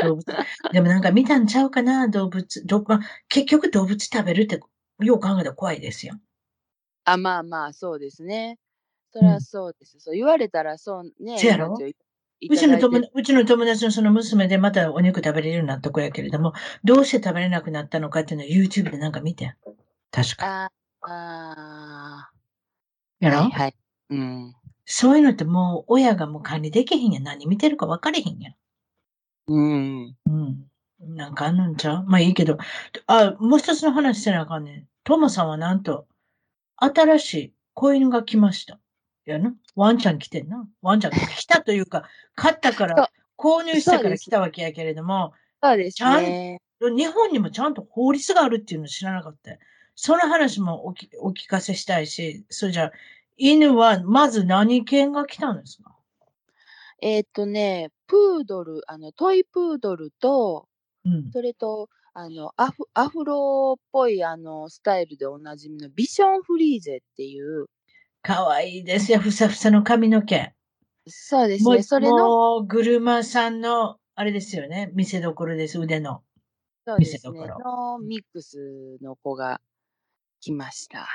[0.01, 0.25] 動物。
[0.71, 2.65] でもなんか見たんちゃうかな、動物。
[2.65, 2.99] どまあ、
[3.29, 4.59] 結局動物食べるって、
[5.01, 6.15] よう考えたら怖いですよ。
[7.05, 8.59] あ、まあまあ、そうですね。
[9.13, 9.41] そうりゃん。
[9.41, 9.99] そうです。
[9.99, 11.85] そう言われたらそうね、せやろ？
[12.49, 19.55] うちの友うちの友達のその娘でまたお肉食べれるようになった子やけれども、どうして食べれなくなったのかっていうのは YouTube でなんか見てん。
[20.11, 20.71] 確か。
[21.03, 22.31] ああ
[23.19, 23.75] やろ、はいはい。
[24.09, 24.55] うん。
[24.85, 27.23] そういうのってもう親がもう管理できへんやん。
[27.23, 28.55] 何見てるか分かれへんやん。
[29.47, 30.15] うん。
[30.25, 31.15] うん。
[31.15, 32.05] なんかあんのんちゃう？
[32.07, 32.57] まあいいけど。
[33.07, 34.87] あ、もう一つの話してなあかんねん。
[35.03, 36.07] トモさんはなんと、
[36.77, 38.80] 新しい子犬が来ました。
[39.31, 39.55] やな。
[39.75, 40.67] ワンちゃん来てんな。
[40.81, 42.03] ワンちゃん来たというか、
[42.35, 46.61] 買ったから、購入したから来たわけやけれども、そうですちゃんね。
[46.79, 49.51] 日本にもちゃんと法律があるっていうの知らなかった。
[49.95, 52.91] その話もおきお聞かせしたいし、それじゃあ、
[53.37, 55.95] 犬はまず何犬が来たんですか？
[57.01, 60.67] えーっとね、プードル、あの、トイプードルと、
[61.05, 61.31] うん。
[61.31, 67.67] それと、あの、アフアフロっぽい、あの、スタイルでおなじみのビションフリーゼっていう、
[68.23, 70.53] かわいいですよ、ふさふさの髪の毛。
[71.07, 76.23] そうですね、それの、もう、車さんの、あれですよね、見せどころです、腕の。
[76.87, 79.61] そうですね、見せ所のミックスの子が
[80.41, 81.03] 来ました。
[81.03, 81.05] っ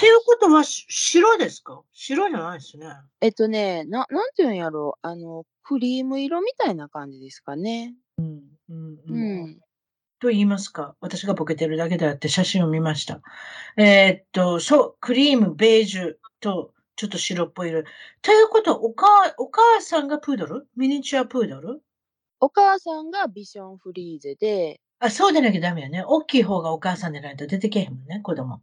[0.00, 1.82] ていうことは、し白ですか？
[1.92, 2.86] 白じゃないですね。
[3.22, 7.94] えっとね、な、なんていうんやろう、あの、クリーム色みたいな感じですかね。
[8.18, 9.46] うん、うん、ううん。
[9.46, 9.60] ん。
[10.20, 13.20] と言いますか、私がボケてるだけであって写真を見ました。
[13.76, 17.82] えーっと、そう、クリーム、ベージュと、ちょっと白っぽい色。
[18.20, 19.06] ということは、お母、
[19.38, 20.68] お母さんがプードル？
[20.76, 21.82] ミニチュアプードル？
[22.40, 26.04] お母さんがビションフリーゼで、あ、そうでなきゃダメよね。
[26.06, 28.60] 大きい方がお母さんでないと出てけへんもんね、子供。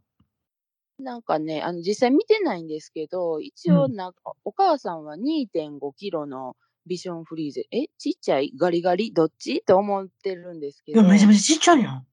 [1.00, 6.56] なんかね、あの、実際見てないんですけど、一応なんか、お母さんは2.5キロの
[6.88, 7.66] ビションフリーゼ。
[7.70, 8.52] えちっちゃい？
[8.58, 9.12] ガリガリ？
[9.12, 9.62] どっち？
[9.66, 11.10] と思ってるんですけどいや、。
[11.10, 12.06] めちゃめちゃちっちゃいやん。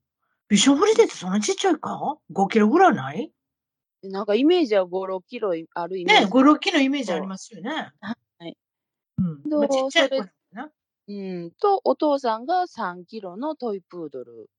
[0.48, 3.32] ビションフリーゼってそんなちっちゃいか ?5 キロぐらいない？
[4.04, 6.24] なんかイメージは5、6キロあるイメージ。
[6.26, 7.90] ね、5、6キロイメージありますよね。
[8.00, 8.56] はい。
[9.18, 9.42] うん。
[9.48, 9.60] どう？
[9.60, 10.24] まあ、ちっちゃい子。
[11.08, 11.52] うん。
[11.52, 14.50] と、お父さんが3キロのトイプードル。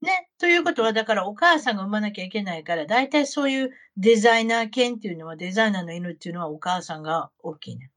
[0.00, 0.30] ね。
[0.38, 7.90] ということは、だからお母さんが産まなきゃいけないから、だいたいそういうデザイナー犬っていうのは、デザイナーの犬っていうのはお母さんが大きいね。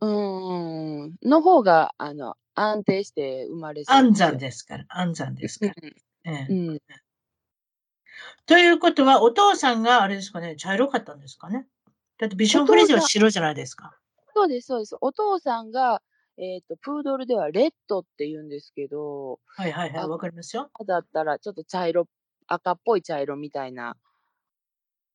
[0.00, 1.16] うーん。
[1.22, 5.74] の方が、あの、安定して生まれそう安産すですから、安産ですから。
[6.48, 6.80] うん。
[8.46, 11.66] ということは、お父さんがあれですかね、茶色かったんですかね。
[12.18, 13.96] だってビションフリーゼは白じゃないですか。
[14.34, 14.96] そうです、そうです。
[15.00, 16.02] お父さんが、
[16.36, 20.70] えっ、と、プードルではレッドって言うんですけど、はいはいはい、あわかりますよ。
[20.86, 22.08] だったらちょっと茶色、
[22.46, 23.96] 赤っぽい茶色みたいな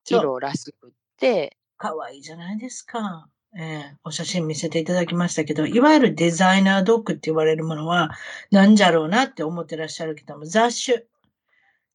[0.05, 3.29] 色らしくって、かわいいじゃないですか。
[3.57, 8.11] ええお写真見せていただきましたけど、いわゆるデザイナードッグって言われるものは、
[8.51, 11.05] なんじゃろうなって思ってらっしゃるけども、雑種。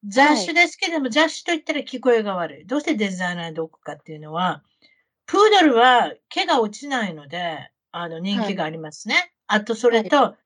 [0.07, 2.67] 雑種ですけども、雑種と言ったら聞こえが悪い。
[2.67, 4.63] どうしてデザイナードッグかっていうのは、
[5.27, 9.33] プードルは毛が落ちないので、あの、人気がありますね。
[9.47, 10.37] あと、それと、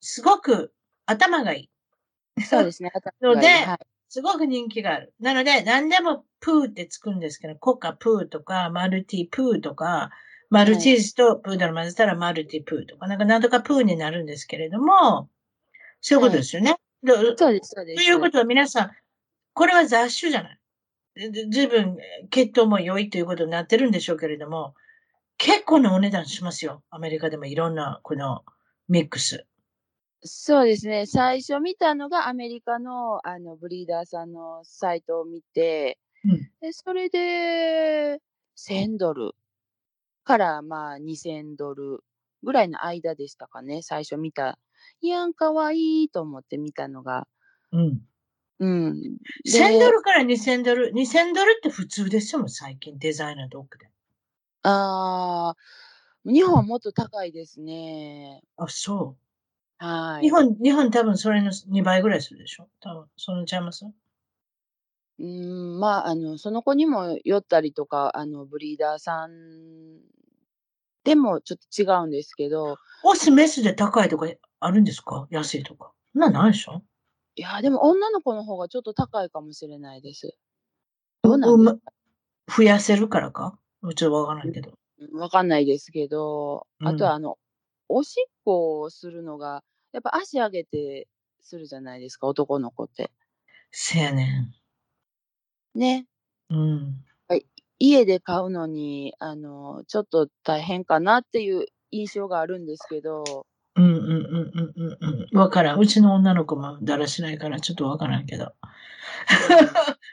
[0.00, 0.74] すごく
[1.06, 1.70] 頭がい
[2.38, 2.44] い。
[2.44, 2.92] そうですね。
[3.22, 3.78] のではい。
[4.10, 5.14] すごく人気がある。
[5.20, 10.10] なので、何でもプーってつくんですけど、コカプーとか、マルティプーとか、
[10.50, 15.28] マルチーズとプードル混ぜたらマルティプーとか、なんかなんとかプーになるんですけれども、
[16.00, 16.76] そういうことですよね。
[17.02, 18.04] でそうです、そうです。
[18.04, 18.90] ということは皆さん、
[19.52, 20.58] これは雑種じゃない。
[21.32, 21.96] ずずいぶん
[22.30, 24.74] 血統も良いということになってるんでしょうけれども、
[25.36, 26.82] 結構なお値段しますよ。
[26.90, 28.44] アメリカでもいろんなこの
[28.88, 29.46] ミックス。
[30.22, 31.06] そうですね。
[31.06, 38.20] 最初見たのがアメリカのあのブリーダーさんのサイトを見て、うんでそれで
[38.56, 39.34] 1000ドル
[40.28, 42.04] からまあ2000ドル
[42.42, 43.82] ぐらいの間でしたかね。
[43.82, 44.58] 最初見た。
[45.00, 47.26] いやん、かわいいと思って見たのが。
[47.72, 48.08] うん。
[48.60, 49.18] うん。
[49.44, 50.90] で1000ドルから2000ドル。
[50.92, 52.98] 2000ドルって普通ですよ、最近。
[52.98, 53.90] デザイナードッグで。
[54.64, 55.56] ああ、
[56.24, 58.42] 日本はもっと高いですね。
[58.56, 59.16] あ、そ
[59.80, 60.24] はう。
[60.24, 60.32] 日い。
[60.32, 62.68] 本、日本多分それの2倍ぐらいするでしょ？
[62.80, 63.84] 多分、そのちゃいます？
[65.18, 70.00] うん、まあ、あの、その子にもよったりとか、あの、ブリーダーさん
[71.04, 74.28] でもちょっと違うんですけど、オス、メスで高いとか
[74.60, 75.26] あるんですか？
[75.30, 75.92] 安いとか。
[76.12, 76.82] そんなんないでしょ？
[77.36, 80.36] いや、でも女の子の方がちょっと高いかもしれないです。
[81.22, 81.92] どうなんですか？
[82.56, 83.58] 増やせるからか？
[83.82, 84.72] ちょっとわからないけど。
[84.98, 87.38] うんわかんないですけど、あうんとはあの、
[87.88, 91.08] おしっこをするのが、やっぱ足上げて
[91.40, 93.10] するじゃないですか、男の子って。
[93.72, 94.50] せやね
[95.74, 96.06] ね。
[96.50, 96.54] ん。
[96.56, 97.04] うん。
[97.78, 105.38] 家で買うのに、あの、ちょっと大変かなっていう印象があるんですけど、うんうんうんうんうんうん。
[105.38, 105.78] わからん。
[105.78, 108.52] うちの女の子もだらしないからちょっとわからんけど。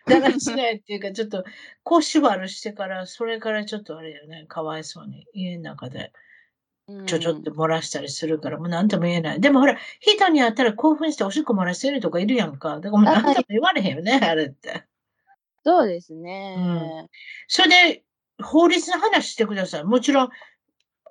[0.05, 1.43] だらしないっていうか、ちょっと
[1.83, 6.11] 腰悪してから、それからちょっとあれよね、かわいそうに家の中で
[6.87, 9.41] うんちょちょって漏らしたりするから、もうなんとも言えない。
[9.41, 12.79] でもほら、人に会ったら興奮しておしっこ漏らしてるとかいるやんか。
[12.79, 14.85] だからもうなんとも言われへんよね、あれって。
[15.65, 17.07] そうですね。
[17.47, 18.03] それで、
[18.43, 19.83] 法律の話してください。
[19.83, 20.29] もちろん、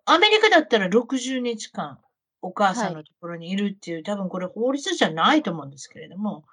[0.05, 1.99] アメリカだったら60日間、
[2.41, 6.45] お母さんのところにいるっていう、多分これ法律じゃないと思うんですけれども、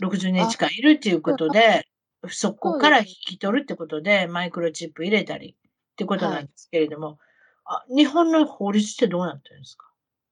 [0.00, 1.86] 60日間いるっていうことで、
[2.28, 7.18] そこから引き取るってことで、マイクロチップ入れたりってことなんですけれども、
[7.64, 9.90] あ日本の法律ってどうなってるんですか？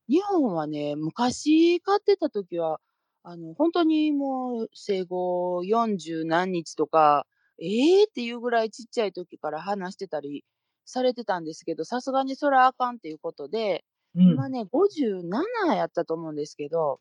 [0.09, 2.81] 日本はね、昔買ってた時は、
[3.25, 7.27] あの、本当にもう生後40何日とか、
[7.61, 8.05] ええ？
[8.05, 10.45] っていうぐらいちっちゃい時から話してたり
[10.87, 14.49] されてたんですけど、さすがにそれはあかんっていうことで、うん今。
[14.49, 17.01] ね、57やったと思うんですけど、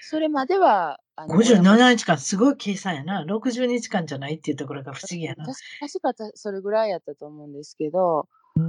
[0.00, 3.24] それまでは、あの57日間、すごい計算やな。
[3.24, 5.44] 60日間じゃないっていうところが不思議やな。
[5.46, 8.62] 確確かたそれぐらいやったと思うんですけど、うー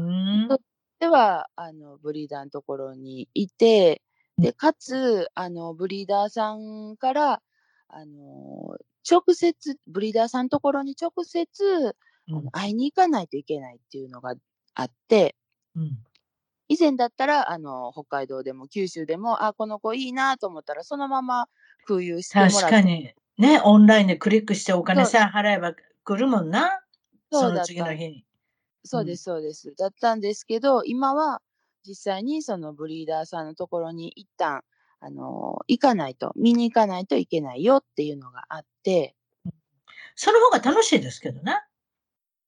[0.56, 0.58] ん。
[1.00, 4.07] では、あの、ブリーダーのところにいて、う
[4.38, 7.42] で、かつ、あの、ブリーダーさんから、
[7.90, 8.78] あの、
[9.10, 11.96] 直接、ブリーダーさんのところに直接、
[12.30, 14.36] あうんの会いに行かないといけないっていうのが
[14.76, 15.36] あって、
[15.76, 15.98] うん
[16.70, 21.48] 以前だったら、あの、北海道でも九州でも、あ、この子いいなと思ったら、そのまま
[21.86, 22.60] 空輸してもらって。
[22.60, 23.14] 確かに。
[23.38, 25.74] ね、オンラインでクリックしてお金さえ払えば
[26.04, 26.82] 来るもんな。
[27.32, 28.26] その次の日に。
[28.84, 29.74] そうです、そうです。
[29.76, 31.42] だったんですけど、今は
[31.86, 34.64] 実際にそのブリーダーさんのところに一旦、
[35.00, 39.16] あの行かないと、見に行かないといけないよっていうのがあって、
[40.16, 41.62] その方が楽しいですけどね。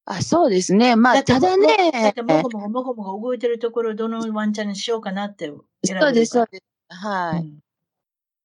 [0.04, 0.96] あ、そうですね。
[0.96, 5.52] まあ、ただだねっ、て、もごもごもごもご動いてるところをどのワンちゃんにしようかなって。
[5.84, 6.64] そうです、そうです。
[6.88, 7.40] はい。
[7.40, 7.60] うん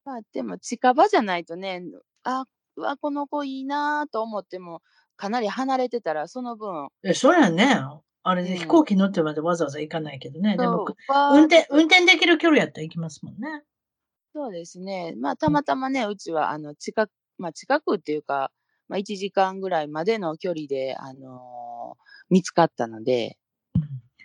[0.05, 1.81] まあ、でも近場じゃないとね、
[2.23, 2.45] あ、
[2.75, 4.83] うわ、この子いいなと思っても、
[5.17, 7.79] かなり離れてたら、その分、え、そりゃね、
[8.27, 8.57] あれでうん。
[8.57, 10.57] 飛行機乗ってまでわざわざ行かないけどね。
[10.57, 10.85] でも
[11.31, 13.63] 運転、運転できる距離やったら行きますもんね。
[14.33, 15.13] そうですね。
[15.17, 18.51] まあ、たまたまね、うちは、あの、近く、まあ、近くっていうか、
[18.87, 23.37] まあ、1時間ぐらいまでの距離で、あのー見つかったので、
[23.75, 23.81] うん。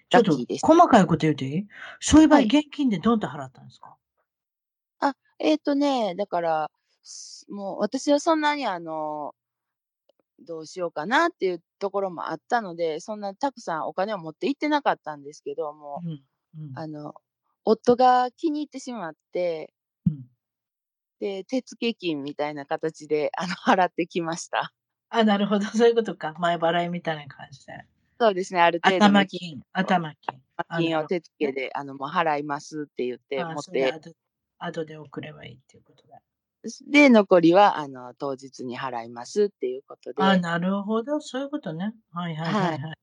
[0.09, 0.33] ちょっと
[0.67, 1.67] 細かいこと言うていい？
[2.01, 2.47] そういう場合、はい。
[2.47, 3.97] 現金でどんと払ったんですか？
[5.39, 6.71] えっ、とね、だから、
[7.03, 9.35] すもう私はそんなにあの、
[10.46, 16.11] どうしようかなっていうところもあったので、そんなたくさんお金を持って行ってなかったんですけども、うん。
[16.11, 17.14] うんあの、
[17.64, 19.72] 夫が気に入ってしまって、
[20.07, 20.30] うん
[21.20, 24.72] で、手付金みたいな形で、あの、払ってきました。
[25.11, 25.61] あ、なるほど。
[25.76, 26.34] そういうことか。
[26.38, 27.84] 前払いみたいな感じで。
[28.18, 30.43] そうですね、ある程度の頭金、頭金。
[30.68, 34.12] 金を手付けで、あの、もう払いますって言ってあ持って、それ後
[34.59, 36.20] 後で送ればいいっていうことだ。
[36.87, 41.21] で、残りは、あの、当日に払いますっていうことで、あ、なるほど。
[41.21, 41.95] そういうことね。
[42.13, 42.95] はいはいはいはいはいはいはい。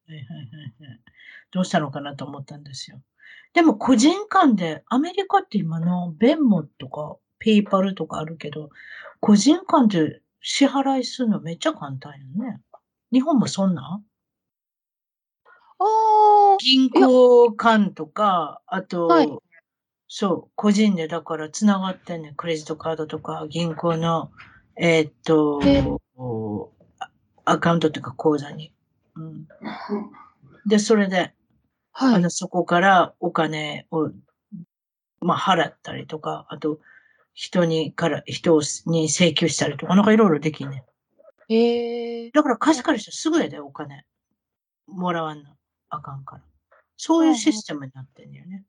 [1.52, 3.02] どうしたのかなと思ったんですよ。
[3.54, 8.70] でも個人間で、アメリカって今のベンモとかペイパルとかあるけど、
[9.22, 12.62] 個人間で支払いするのめっちゃ簡単よね。
[13.12, 14.06] 日本もそんなん？
[15.80, 19.30] あ銀行間とか、あと、はい
[20.08, 22.36] そう、個人でだから繋がってんねん。
[22.36, 24.32] クレジットカードとか、銀行の、
[24.78, 26.02] えーっと
[27.46, 28.74] アカウントというか口座に。
[29.16, 29.48] うん、
[30.66, 31.34] で、それで、
[31.94, 32.16] あ、はい。
[32.16, 34.10] あの、そこからお金を、
[35.22, 36.80] まあ、払ったりとか、あと、
[37.34, 40.84] 人にから、人に請求したりとか、なんかいろいろできんね
[41.50, 41.54] ん。
[41.54, 42.32] へえ。
[42.32, 44.04] だから貸し借りしたらすぐやで、お金。
[44.88, 45.50] もらわんの。
[45.90, 46.42] あかんから。
[46.98, 48.66] そういうシステムになってんだよね。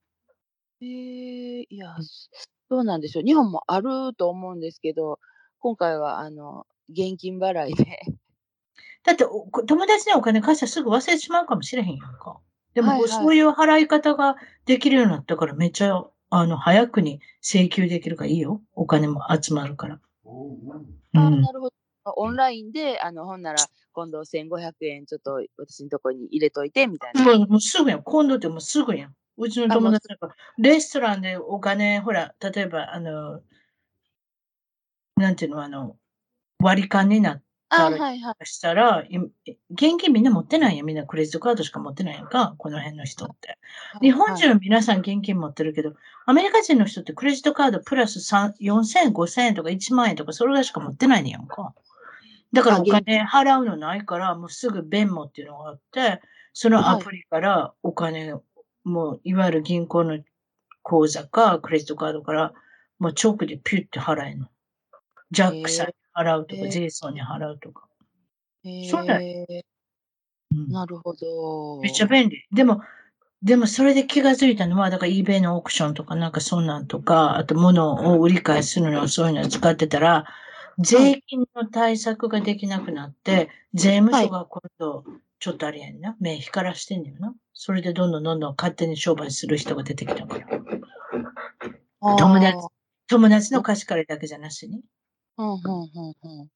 [0.80, 3.24] へえ、いやうん、そうなんでしょう。
[3.24, 5.18] 日本もあると思うんですけど、
[5.58, 8.00] 今回はあの、現金払いで。
[9.04, 12.38] だってお、こ友達にお金貸したらすぐ忘れてしまうかもしれへんやんか。
[12.74, 18.62] でも、はいはいそういう払い方ができるようになったから、めっちゃ、あの、早くに請求できるからいいよ。
[18.74, 20.00] お金も集まるから。
[20.24, 20.30] う
[21.14, 21.40] あん。
[21.40, 21.74] なるほど。
[22.16, 23.58] オンラインで、あの、ほんなら、
[23.92, 27.24] 今度1500円ちょっと私のとこに入れといて、みたいな。
[27.24, 28.02] もうもうすぐやん。
[28.02, 29.14] 今度ってもうすぐやん。
[29.38, 33.40] うちの友達なんか、レストランでお金、ほら、例えば、あの、
[35.16, 35.96] なんていうの、あの、
[36.60, 38.46] 割り勘になっあ、あるはいはい。
[38.46, 39.18] したら、い
[39.70, 40.86] 現金みんな持ってないやん。
[40.86, 42.54] みんなクレジットカードしか持ってないやんか。
[42.58, 43.58] この辺の人って。
[44.00, 45.94] 日本人は皆さん現金持ってるけど、
[46.26, 51.74] アメリカ人の人ってクレジットカードプラス3 4000円、5000円とか1万円とかそれぐらいしか持ってないねやんか。
[52.52, 56.22] だからあお金払うのないから、もうすぐベンモっていうのがあって、
[56.54, 58.32] そのアプリからお金、
[58.88, 60.18] もういわゆる銀行の
[60.82, 62.52] 口座かクレジットカードから、
[62.98, 64.46] もう直でピュッて払えるの。
[65.30, 67.86] ジャックさんに払うとか、へージェイソンに払うとか。
[68.64, 69.46] へそうだえ、
[70.50, 71.80] うんなるほど。
[71.82, 72.46] めっちゃ便利。
[72.50, 72.80] でも、
[73.42, 80.24] でもそれで気がついたのは、だから eBay のオークションとかなんかそんなんとか、あと物を売り買いするのをそういうのを使ってたら、
[80.78, 85.04] 税金の対策ができなくなって、税務署が今度、
[85.38, 87.34] ちょっとあれやんな、目光らしてんねんな。
[87.52, 90.46] それでどんどんどんどん勝手に商売する人が出てきたから。
[92.00, 92.56] 友達
[93.08, 94.82] 友達の貸し借りだけじゃなしに。
[95.38, 96.48] うん、うん、うん、うん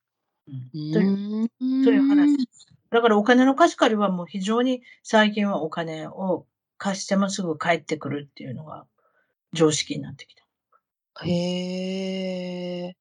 [0.74, 0.92] うん。
[0.92, 2.66] といううんという話です。
[2.90, 8.84] だからお金の貸し借りはもう非常に最近はお金を貸してもすぐ帰ってくるっていうのが
[9.52, 10.44] 常識になってきた。
[11.24, 11.30] へ
[12.88, 12.96] え。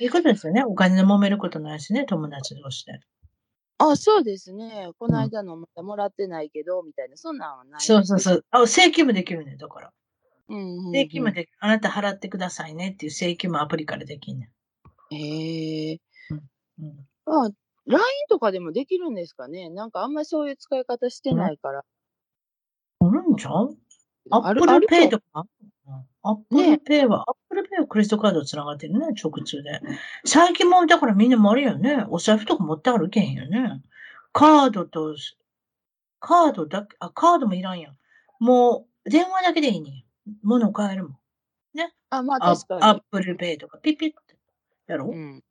[0.00, 0.64] いいことですよね。
[0.64, 3.00] お金で揉めることないしね、友達同士で。
[3.82, 4.90] あ、そうですね。
[4.98, 7.80] この間のまだもらってないけど、みたいな、そんなんはない。
[7.80, 8.44] そうそうそう。
[8.50, 9.92] あ、請求もできるね、だから。
[10.50, 10.92] うんうんうん。
[10.92, 14.50] 請求もでき、あなた払ってくださいねっていう請求もアプリからできんね
[15.10, 15.94] へえ。
[15.94, 15.98] ん。
[16.82, 17.06] うん。
[17.24, 17.50] あ、
[17.86, 21.84] LINE とかでもできるんですかねなんかあんまりそういう使い方してないから。
[23.00, 23.78] あるんちゃう？
[24.30, 25.46] アップルペイととか？
[26.22, 29.80] アップルペイは、アップルペイはクレジットカードつながってるね、直通で。
[30.24, 32.06] 最近も、だからみんなもあれよね。
[32.08, 33.82] お財布とか持って歩けへんよね。
[34.32, 35.16] カードと、
[36.20, 37.96] カードだけ、あ、カードもいらんやん。
[38.38, 40.32] もう、電話だけでいいねん。
[40.42, 41.18] 物買えるもん。
[42.10, 42.82] あ、まあア確かに。
[42.82, 44.36] アップルペイとか、ピッピッって。
[44.86, 45.42] やろう、うん。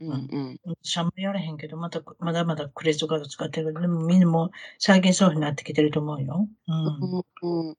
[0.00, 0.76] うんうん。
[0.82, 6.48] シャンプーやれへんけど、また、まだまだクレジットカード使ってるけど、でもみんなもう最近そういうふうになってきてると思うよ。
[6.68, 6.86] うん。
[6.86, 7.76] うんうん。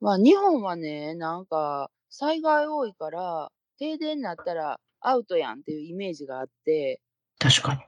[0.00, 7.00] まあ日本はね、なんか災害多いから、停電になったらアウトやんっていうイメージがあって、
[7.38, 7.80] 確かに。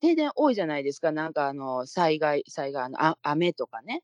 [0.00, 1.10] 停電多いじゃないですか。
[1.12, 4.02] なんかあの、災害、災害、あの、あ雨とかね。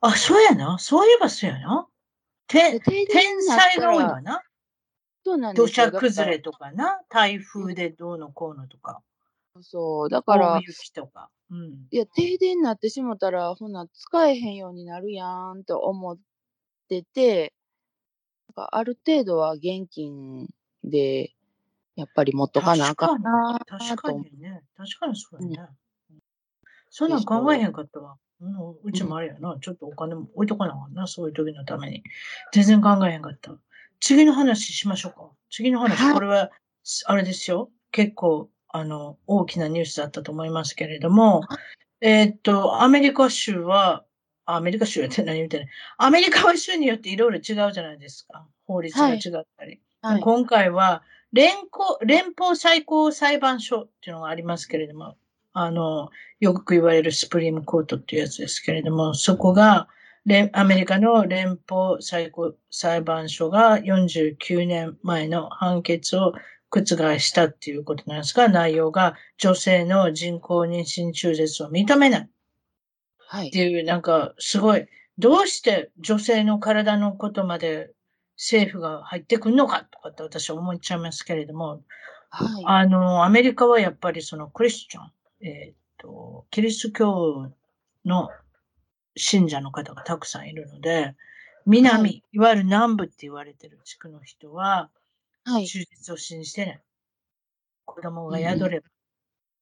[0.00, 0.78] あ、そうやな。
[0.78, 1.88] そういえばそうやな。
[2.48, 4.42] てで停電災が多いらわな？
[5.24, 5.90] そうなんで土すよ。
[5.90, 7.00] 砂崩れだとかな？
[7.08, 9.02] 台風でどうのこうのとか。
[9.62, 10.08] そう。
[10.08, 11.30] だから大、雪とか。
[11.50, 11.88] うん。
[11.90, 16.18] いや、停電になってしもたら、ほな、使えへんようになるやんと思っ
[16.88, 17.54] てて、
[18.58, 20.48] かある程度は現金
[20.84, 21.32] で、
[21.96, 23.96] やっぱり持っとかなあかんな確。
[23.96, 24.62] かにね。
[24.76, 25.68] 確かにそうやね。
[26.90, 28.16] そんなん考えへんかったわ。
[28.40, 28.54] うん、
[28.84, 29.56] うちもあれやな。
[29.60, 31.06] ちょっとお金も置いとかなあかんな。
[31.06, 32.02] そういう時のために。
[32.52, 33.56] 全然考えへんかった。
[34.00, 35.30] 次の話しましょうか。
[35.50, 36.00] 次の話。
[36.00, 36.50] はいこれは、
[37.06, 37.70] あれですよ。
[37.90, 41.42] 結構、あの、大きなニュースだったと思いますけれども、
[42.00, 44.04] えーっと、アメリカ州は、あ
[44.50, 45.68] アメリカ州って何言ってない。
[45.98, 48.46] アメリカは州によっていろいろ違うじゃないですか。
[48.66, 49.80] 法律が違ったり。
[50.00, 50.20] はい。
[50.20, 55.16] 今回は連邦、連邦最高裁判所っていうのがありますけれども、
[55.52, 56.08] あの、
[56.40, 59.88] よく言われるスプリームコートっていうやつですけれども、そこが、
[60.24, 66.34] 連アメリカの連邦最高裁判所が49年前の判決を
[66.70, 66.84] 覆
[67.18, 72.28] したっていうことなんですが、内容が女性の人工妊娠中絶を認めない
[73.30, 73.50] はいっ。
[73.50, 74.86] ていう、なんか、すごい
[75.18, 77.90] どうして女性の体のことまで
[78.36, 81.82] 政府が入ってくるのかとかって私は思っちゃいますけれども、
[82.30, 82.64] はい。
[82.64, 85.12] あの、アメリカはやっぱりそのクリスチャン、
[85.46, 87.52] えっ、と、キリスト教
[88.06, 88.30] の
[89.16, 91.14] 信者の方がたくさんいるので、
[91.66, 94.88] 南、、はいわゆる南部って言われてる地区の人は、
[95.44, 95.66] はい。
[95.66, 96.80] 中絶を信じてない。
[97.84, 98.98] 子供が宿れば、うん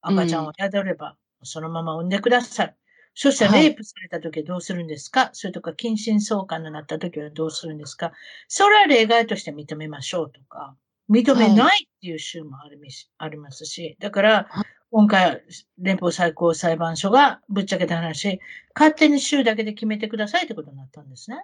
[0.03, 2.77] 赤ちゃんを宿れば、そのまま産んでください。
[3.19, 5.31] そしたら、はいレイプされた時はどうするんですか？
[5.33, 8.12] それとか、近親相関になった時はどうするんですか？
[8.47, 10.77] それは例外として認めましょうとか、
[11.11, 14.49] 認めないっていう州もありみしありますし、だからは、
[14.91, 15.43] 今回、
[15.79, 18.39] 連邦最高裁判所がぶっちゃけた話、
[18.75, 21.39] 勝手に州だけで決めてくださいってことになったんですね。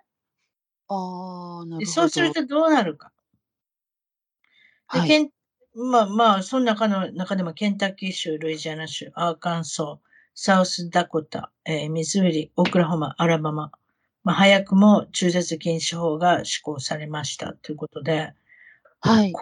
[0.88, 1.78] ああ、なるほど。
[1.78, 3.12] でそうするとどうなるか。
[4.92, 5.30] で、はい。
[5.74, 13.70] まあまあ、その中の中でもケンタッキー州、ルイジアナ州、アーカンソー、サウスダコタ、えーミズーリ、オクラホマ、アラバマ、
[14.24, 18.32] まあ、早くも中絶禁止法が施行されましたということで、
[19.00, 19.32] はい。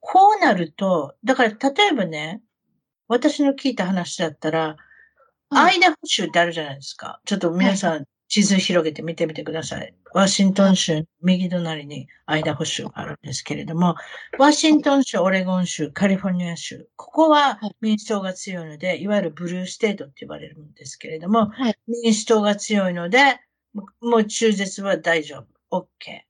[0.00, 2.42] こうなると、だから例えばね、
[3.08, 4.76] 私の聞いた話だったら、はい
[5.56, 7.20] アイダホ州ってあるじゃないですか。
[7.24, 9.94] ちょっと皆さん地図広げて見てみてください。
[10.12, 13.94] ワシントン州、右隣にアイダホ州があるんですけれども、
[14.40, 23.38] ワシントン州、オレゴン州、カリフォルニア州、ここははい民主党が強いので、いわゆるブルーステートって言われるんですけれども、はい民主党が強いので、
[24.00, 25.86] もう中絶は大丈夫。
[25.86, 26.22] OK。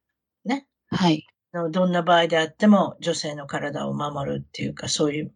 [0.44, 0.66] ね。
[0.90, 1.26] はい。
[1.54, 5.32] のどんな場合であっても女性の体を守るっていうか、そういう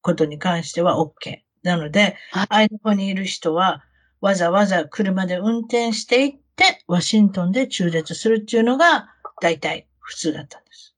[0.00, 1.42] ことに関しては OK。
[1.62, 3.84] なのではい、アイダホにいる人は、
[4.22, 9.08] わざわざ車で運転していって、ワシントンで中絶するっていうのが、
[9.40, 10.94] 大体普通だったんです。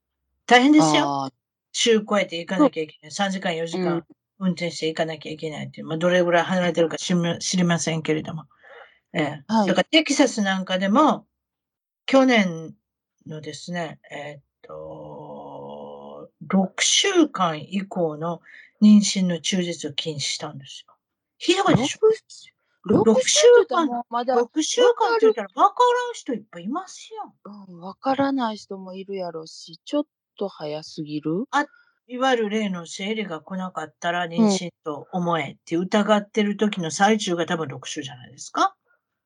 [0.47, 1.31] 大変ですよ。
[1.73, 3.11] 週超えて行かなきゃいけない。
[3.11, 4.05] 3時間、4時間うん
[4.41, 5.87] 運転して行かなきゃいけないっていう。
[5.87, 8.45] まあ、どれぐらい離れてるか知りま知りませんけれども。
[9.13, 11.25] ええはいだからテキサスなんかでも、
[12.05, 12.75] 去年
[13.27, 18.41] のですね、えーっと、6週間以降の
[18.83, 20.95] 妊娠の中絶を禁止したんですよ。
[21.39, 22.01] ひどいでしょ
[22.87, 27.35] 六六週間もまだ、?6 週間って言ったら分からん人いっぱいいますよ。
[27.69, 30.05] うんわからない人もいるやろし、ちょっ
[30.39, 31.45] と早すぎる？
[32.07, 38.75] いわゆる例の生理が来なかったら妊娠と思えって疑ってる時の最中が多分6週じゃないですか？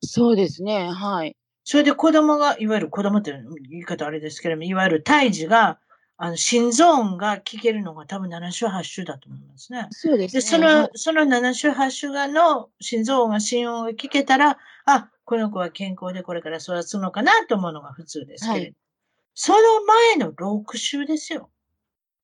[0.02, 0.88] そうですね。
[0.92, 1.34] はい。
[1.64, 3.32] それで子供が、いわゆる子供って
[3.68, 5.80] 言い方あれですけれども、いわゆる胎児が、
[6.18, 9.84] あの、心臓音が聞けるのが多分7週8週だと思いますね。
[9.84, 10.40] で、そうですね。
[10.42, 18.74] その、その7週8週がの心臓音が心音が聞けたら、あ、この子は健康でこれから育つのかなと思うのが普通ですけれど、はい
[19.40, 21.48] その前の6週ですよ。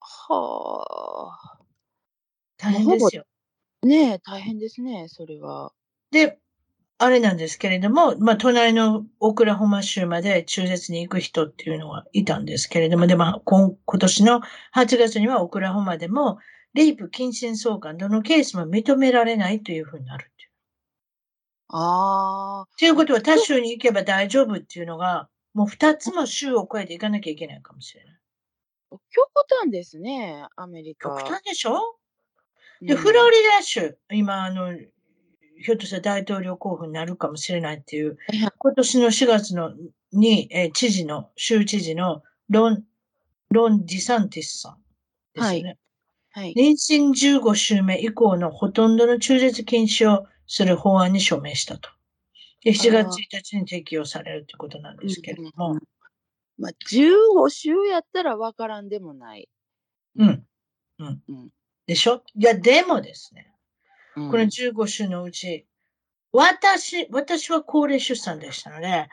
[0.01, 1.59] はあ。
[2.57, 3.25] 大変ですよ。
[3.85, 5.73] ねえ、大変ですね、それは。
[6.11, 6.41] で、
[6.99, 14.41] あれなんですけれども、まあ、隣のオクラホマ州まで中絶に行く人っていうのはいたんですけれども、でも、今今年の
[14.75, 16.39] 8月にはオクラホマでも、
[16.73, 20.51] レイプ、近親相関、どのケースも認められないというふうになるっていう。
[21.69, 22.79] ああ。
[22.79, 28.15] ということは、他州に行けば大丈夫っていうのが、もう2つも州を超えていかなきゃいけないかもしれない。
[29.11, 29.29] 極
[29.61, 31.09] 端ですね、アメリカ。
[31.09, 31.73] 極端でしょ？
[32.81, 34.77] うんで、フロリダ州、今、あの、
[35.57, 38.19] ひょっとしたら大統領候補になるかもしれないっていう、
[38.59, 39.73] 今年の4月の
[40.13, 42.85] に、えー知事の、州知事のロン、
[43.51, 44.79] ロン・ディサンティスさん
[45.35, 45.79] ですよね。
[46.31, 46.55] はい。
[46.55, 51.89] 妊娠15週目以降のほとんどの中絶禁止をする法案に署名したと。
[52.63, 55.83] で、7月1日に適用されるということなんですけれどもうんうん、
[56.59, 59.49] まあ、15週やったらわからんでもない。
[60.17, 60.47] うん。
[60.99, 61.23] うん。
[61.29, 61.49] うん
[61.87, 62.23] でしょ？
[62.35, 63.54] いや、でもですね、うん
[64.15, 65.67] この15週のうち、
[66.33, 69.09] 私、私は高齢出産でしたので、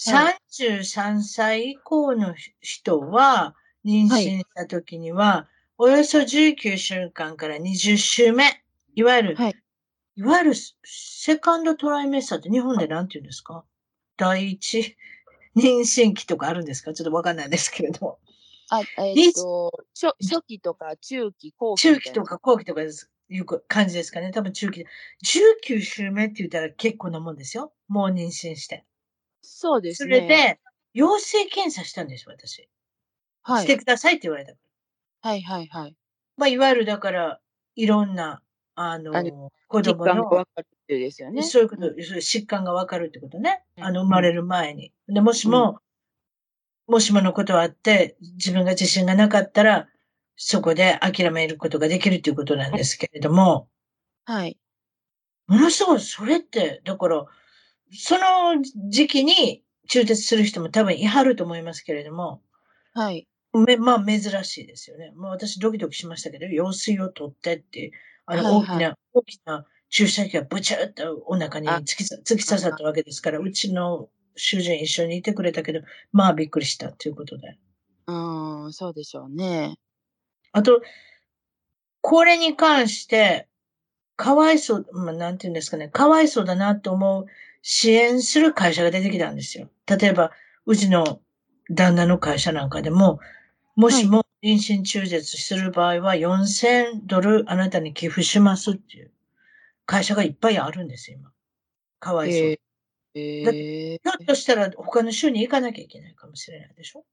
[0.00, 8.62] 33歳以降の人は、妊娠した時には、およそ19週間から20週目、
[8.94, 9.56] いわゆる、はい。
[10.16, 10.52] いわゆる
[10.84, 13.64] セカンドトライメスターって日本で何て言うんですか？
[14.16, 14.96] 第一？
[15.56, 16.94] 妊娠期とかあるんですか？
[16.94, 18.18] ちょっとわかんないですけれども。
[18.70, 21.98] あ、えっと、初初期とか中期、後期中。
[22.00, 24.30] 期とか後期とかですいう感じですかね。
[24.32, 24.86] 多分中期。
[25.24, 27.72] 19週目って言ったら結構なもんですよ。
[27.88, 28.84] もう妊娠して。
[29.42, 30.20] そうですそね。
[30.20, 30.60] れで、
[30.92, 32.68] 陽性検査したんです、私。
[33.42, 33.64] はい。
[33.64, 34.54] してくださいって言われた。
[35.22, 35.96] はいはいはい。
[36.36, 37.40] まあ、いわゆるだから、
[37.76, 38.42] いろんな、
[38.74, 39.22] あの、あ
[39.68, 41.42] 子実供のわ、かるっていうですよね。
[41.42, 43.62] そういうこと、んそういう疾患がわかるってことね。
[43.76, 44.92] うんあの、生まれる前に。
[45.08, 45.80] で、もしも、
[46.86, 49.88] もしものことがあって、自分が自信がなかったら、
[50.36, 53.68] そこで諦めることができるということなんですけれども、
[54.26, 54.58] はい。
[55.46, 57.26] ものすごい、それって、だから、
[57.92, 62.42] その時期に中絶する人も多分いはると思いますけれども、
[62.94, 63.26] はい。
[63.52, 65.12] めまあ珍しいですよね。
[65.12, 67.92] もう私ドキドキしましたけど、用水を取ってって、
[68.26, 75.80] あのはいはい大きな、大きな注射器がブチューっとお腹にあ突きさ突き刺さったわけですから、うちの主人一緒にいてくれたけど、
[76.12, 77.56] まあびっくりしたということで。
[78.06, 79.76] うーん、そうでしょうね。
[80.54, 80.82] あと、
[82.00, 83.48] これに関して、
[84.16, 87.26] かわいそう、まあ、なんていうんですかね、かわいそうだなと思う
[87.62, 89.68] 支援する会社が出てきたんですよ。
[89.86, 90.30] 例えば、
[90.66, 91.20] うちの
[91.70, 93.18] 旦那の会社なんかでも、
[93.74, 99.10] もしも妊娠中絶する場合は4000ドルあなたに寄付しますっていう
[99.86, 101.32] 会社がいっぱいあるんですよ、今。
[101.98, 102.50] かわいそう。
[103.14, 107.04] えー、えひょっとしたら他の州に行かなきゃいけないかもしれないでしょ？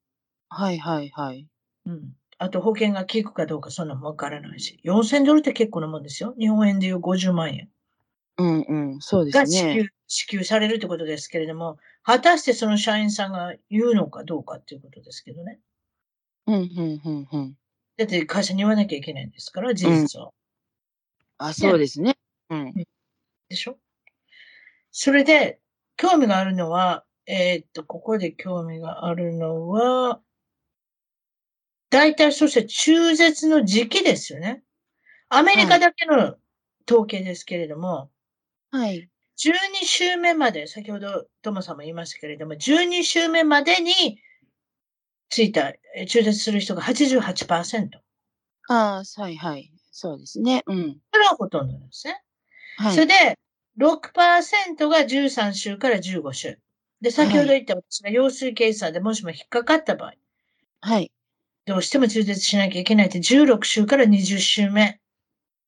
[0.50, 1.48] はいはいはい。
[1.86, 2.14] うん。
[2.44, 4.80] あと保険が効くかどうかそんなのもわからないし。
[4.84, 6.34] 4000ドルって結構なもんですよ。
[6.40, 7.70] 日本円でいう50万円
[8.38, 9.90] うんうん、そうですが支給,、ね。
[10.08, 15.60] 支給されるってことですけれども、果たしてその社員さんが言うのかどうかっていうことですけどね。
[16.48, 17.58] うんうんうんうん。
[17.98, 20.34] だって会社に言わなきゃいけないんですから、事実を。
[21.38, 22.18] あ、そうですね。
[22.50, 22.74] うん。
[22.74, 23.78] でしょ？
[24.90, 25.60] それで、
[25.96, 30.22] 興味があるのは、えーっと、ここで興味があるのは、
[31.92, 34.64] 大体そして中絶の時期ですよね。
[35.30, 36.36] アメリカだけの
[36.90, 38.10] 統計ですけれども、
[38.72, 39.10] はい。
[39.38, 43.92] 12週目まで、先ほどトモさんも言いましたけれども、12週目までに
[45.30, 48.00] ついた、え中絶する人が88%。
[48.70, 49.72] ああ、はいはい。
[49.92, 50.64] そうですね。
[50.68, 50.98] うん。
[51.12, 52.22] これはほとんどなんですね。
[52.78, 52.94] はい。
[52.94, 53.14] それで、
[53.78, 56.58] 6%が13週から15週。
[57.02, 60.14] で、先ほど言った私が陽水計算でもしも引っかかった場合、
[60.82, 61.12] はい。
[61.66, 65.00] どうしても中絶しなきゃいけないって16週から20週目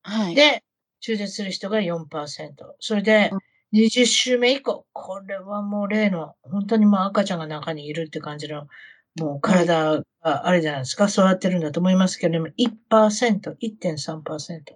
[0.04, 0.36] はい。
[0.36, 0.64] で、
[1.02, 2.76] 中絶する人が4%。
[2.80, 3.40] それでうん、
[3.80, 8.68] 20週目以降、これはもう例の、本当にもう赤ちゃんが中にいるって感じの、
[9.20, 14.76] もう体があれじゃないですか、育ってるんだと思いますけれども、1%、1.3%。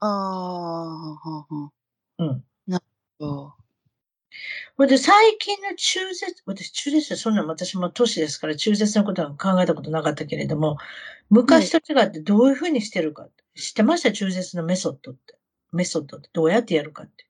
[0.00, 1.70] ああ、ははは。
[2.18, 2.44] うん。
[3.20, 3.54] そ
[4.76, 10.78] ほんで、最近の中絶、私、中絶そんな私も都市ですから、中絶のことは考えたことなかったけれども、
[11.30, 14.12] 昔と違ってどういうふうにしてるか、知ってました？
[14.12, 15.36] 中絶のメソッドって。
[15.72, 17.26] メソッドってどうやってやるかって。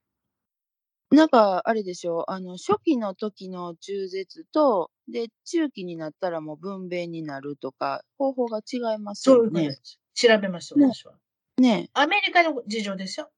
[1.10, 2.24] うなんか、あれでしょう。
[2.28, 9.76] あの、初期の時の中絶と、で、中期になったらもう分娩になるとか、方法が違いますよそういうふうにね。
[10.14, 11.14] 調べました、ね私は。
[11.58, 11.90] ね。
[11.94, 13.30] アメリカの事情ですよ。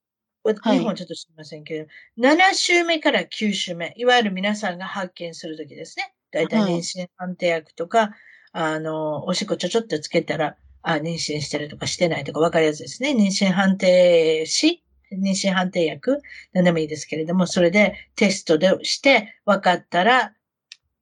[0.52, 1.86] 日本はちょっと知りませんけど、
[2.18, 6.14] 7週目から9週目、いわゆる皆さんが発見するときですね。
[6.30, 8.10] だいたいはい妊娠判定薬とか、
[8.52, 13.12] あの、おしっこちょちょっとつけたら、あ、妊娠してるとかしてないとか分かるやつですね。
[13.12, 14.82] 妊娠判定し、
[15.12, 16.20] 妊娠判定薬、
[16.52, 20.34] 何でもいいですけれども、それでテストでして分かったら、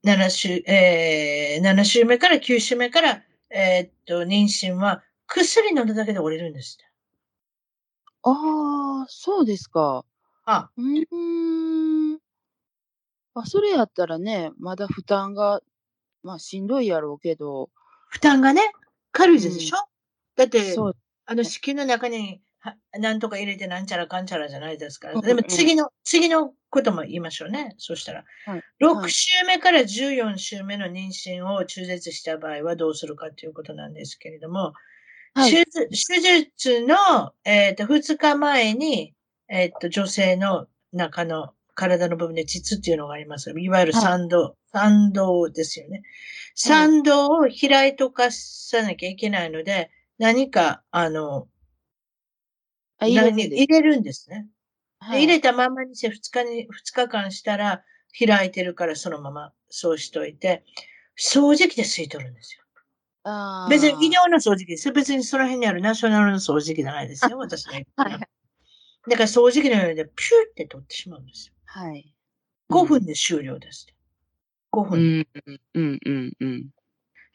[0.04, 6.78] 7週、えー、7週目から9週目から、えーっと、妊娠は薬飲んだだけで折れるんです。
[8.22, 10.04] ああ、そうですか。
[10.44, 12.18] あ、うーん。
[13.34, 15.60] あ、それやったらね、まだ負担が、
[16.22, 17.70] まあ、しんどいやろうけど、
[18.08, 18.60] 負担がね、
[19.10, 19.76] 軽いでしょ、
[20.36, 20.96] だって、そう、
[21.26, 25.14] あの子宮の中に、はなんとか入れてなんちゃらかんちゃらじゃないですから。
[25.14, 27.74] うんでも次の、次のことも言いましょうね。
[27.78, 28.24] そしたら。
[28.46, 34.72] はい6週目から14週目の妊娠を中絶した場合はどうするかということなんですけれども、
[35.34, 39.14] はい手術手術の、えっと2日前に、
[39.48, 43.50] えっと女性の中の体の部分で膣っていうのがあります。
[43.58, 46.02] いわゆるはい産道、産道ですよね。
[46.54, 51.48] 産道を開いとかさなきゃいけないので、何か、あの、
[52.98, 54.48] あ、入れるん何です入れるんですね。
[55.10, 57.84] ではい入れたままにして2日に、2日間したら
[58.18, 60.64] 開いてるからそのままそうしといて、
[61.18, 62.61] 掃除機で吸い取るんですよ。
[63.70, 64.94] 別に医療の掃除機ですよ。
[64.94, 67.38] 別にその辺にあるナショナルの掃除機じゃないですよ。
[67.38, 68.28] 私の言ってるのはい
[69.08, 71.54] だから掃除機のようでピューって取ってしまうんですよ。
[71.64, 72.14] はい。
[72.70, 73.86] 5分で終了です。
[74.72, 75.18] 5う分。
[75.20, 75.26] ん、
[75.74, 76.70] うん、うん、うん。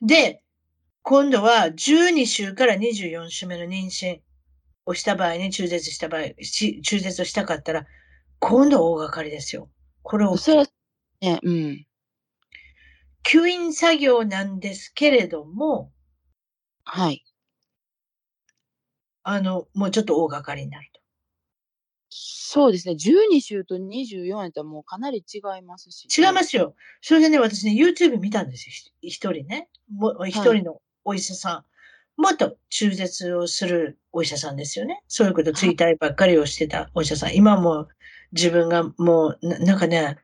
[0.01, 0.41] で、
[1.03, 4.19] 今度は12週から24週目の妊娠
[4.85, 7.85] をした場合に中絶した場合、し中絶をしたかったら、
[8.39, 9.69] 今度大掛かりですよ。
[10.03, 10.65] これをそれは、
[11.21, 11.85] ね、うん。
[13.28, 15.91] 吸引作業なんですけれども、
[16.86, 17.25] はい。
[19.23, 21.01] あの、もうちょっと大掛かりになると。
[22.09, 22.93] そうですね。
[22.93, 26.07] 12週と24やったらもうかなり違いますし。
[26.17, 26.73] 違いますよ。
[27.01, 28.73] それでね、私ね、YouTube 見たんですよ。
[29.01, 29.67] ひ一人ね。
[29.91, 31.65] もう一人のお医者さん。
[32.15, 35.03] 元中絶をするお医者さんですよね。
[35.09, 37.36] そういうことツイッターばっかりをしてたお医者さん。
[37.36, 37.88] 今もう
[38.32, 40.17] 自分がもう、ななんかね、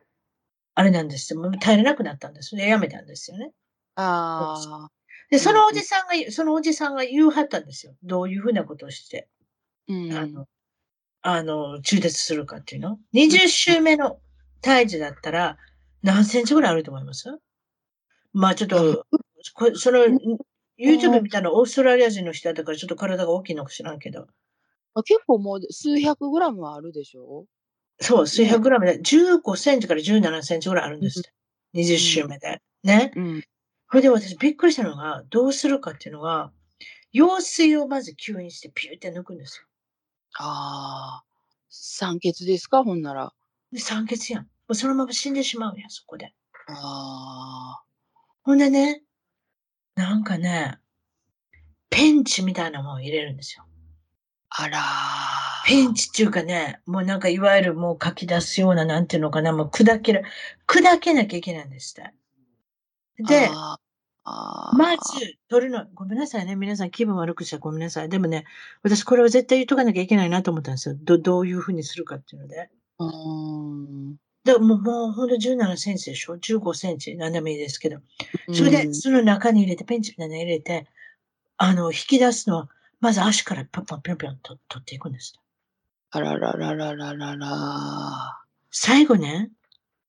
[0.74, 1.40] あれなんですよ。
[1.40, 2.68] もう耐えれなくなったんですね。
[2.68, 3.52] やめたんですよね。
[3.96, 4.90] ああ。
[5.30, 7.94] で、そのおじさんが、そのおじさんが言うはったんですよ。
[8.02, 9.28] どういうふうなことをして、
[9.88, 10.12] うん。
[10.12, 10.46] あの、
[11.22, 12.98] あの、中絶するかっていうの。
[13.14, 14.18] 20週目の
[14.62, 15.58] 胎児だったら、
[16.02, 17.38] 何センチぐらいあると思います？
[18.32, 19.06] まあちょっと、
[19.54, 20.00] こその、
[20.78, 24.26] YouTube みたいなオーストラリア人の人だからちょっと体が大きいのか知らんけど。
[24.94, 27.46] あ結構もう数百グラムはあるでしょ？
[28.00, 31.32] そう、数百グラムで15センチから17センチぐらいあるんですって。
[31.74, 32.60] 20週目で。
[32.82, 33.12] ね。
[33.16, 33.42] うん。
[33.90, 36.52] それで私びっくりしたのが、どうするかっていうのは、
[37.12, 39.66] 羊水をまず吸引してピューって抜くんですよ。
[40.38, 41.24] ああ。
[41.68, 42.82] 酸欠ですか？
[42.84, 43.32] ほんなら。
[43.72, 44.42] で、酸欠やん。
[44.44, 46.32] もうそのまま死んでしまうやん、そこで。
[46.68, 47.82] あ
[48.42, 49.02] ほんでね、
[49.96, 50.78] なんかね、
[51.90, 53.64] ペンチみたいなもん入れるんですよ。
[54.50, 54.64] あ。
[54.64, 55.33] あらー。
[55.66, 60.22] ペンチっていうかね、もうなんかいわゆるもう書き出すような、なんていうのかな、もう砕ける、
[60.66, 62.12] 砕けなきゃいけないんですって。
[63.22, 63.48] で、
[64.24, 66.54] まず、取るの、ごめんなさいね。
[66.54, 68.10] 皆さん気分悪くしたらごめんなさい。
[68.10, 68.44] でもね、
[68.82, 70.96] 私これを絶対言っとかなきゃいけないなと思ったんですよ。
[70.98, 72.70] ど、どういうふうにするかっていうので。
[72.98, 74.16] うーん。
[74.44, 77.16] でもう、もうほんと17センチでしょ ?15 センチ。
[77.16, 78.00] 何でもいいですけど。
[78.52, 80.86] それで、うんその中に入れて、ペンチみたいなの入れて、
[81.56, 82.68] あの、引き出すのは、
[83.00, 85.38] まず足からピョンピョンピョンピョンと取っていくんです。
[86.16, 87.48] あららららららら。
[88.70, 89.50] 最後ね、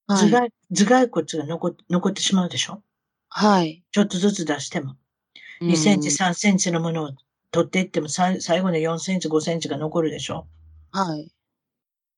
[0.06, 0.30] はい。
[0.30, 2.84] 頭蓋、頭蓋骨が残っ残ってしまうでしょ？
[3.30, 3.84] はい。
[3.91, 4.97] ちょっとずつ出しても。
[5.62, 7.12] 2センチ、3センチのものを
[7.49, 10.45] 取っていっても、最後の4センチ、5センチが残るでしょ？
[10.91, 11.28] はい。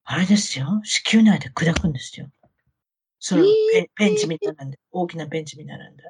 [0.04, 0.82] あれですよ。
[0.84, 2.28] 子宮内で砕くんですよ。
[3.20, 6.04] そのペンペンチみたいなんで、大きなペンチみたいなんで。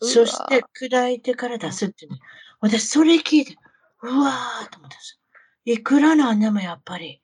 [0.00, 2.18] そして砕いてから出すっていうね。
[2.60, 3.56] 私それ聞いて、
[4.02, 5.21] うわーと思ったんですよ。
[5.64, 7.22] いくらなんでもやっぱり、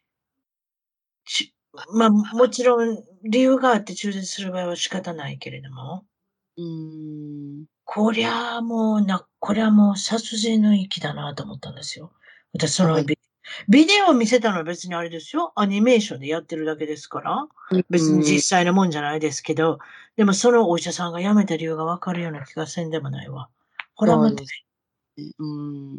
[1.24, 1.55] ち
[1.93, 6.05] まあもちろん理由があって中絶する場合は仕方ないけれども、
[6.57, 7.64] うーん。
[7.84, 12.12] こりゃあもうな、こりゃもう殺人の域だなと思ったんですよ。
[12.53, 13.18] 私そのはいビ,、
[13.68, 15.53] ビデオを見せたのは別にあれですよ。
[15.57, 17.49] アニメーションでやってるだけですから。
[17.91, 19.78] 別に実際のもんじゃないですけど、
[20.16, 23.49] でもそのお医者さんが辞めた理由がわかるような気がせんでもないわ。
[23.95, 24.36] これはもうそ
[25.39, 25.93] うん。
[25.93, 25.99] うん。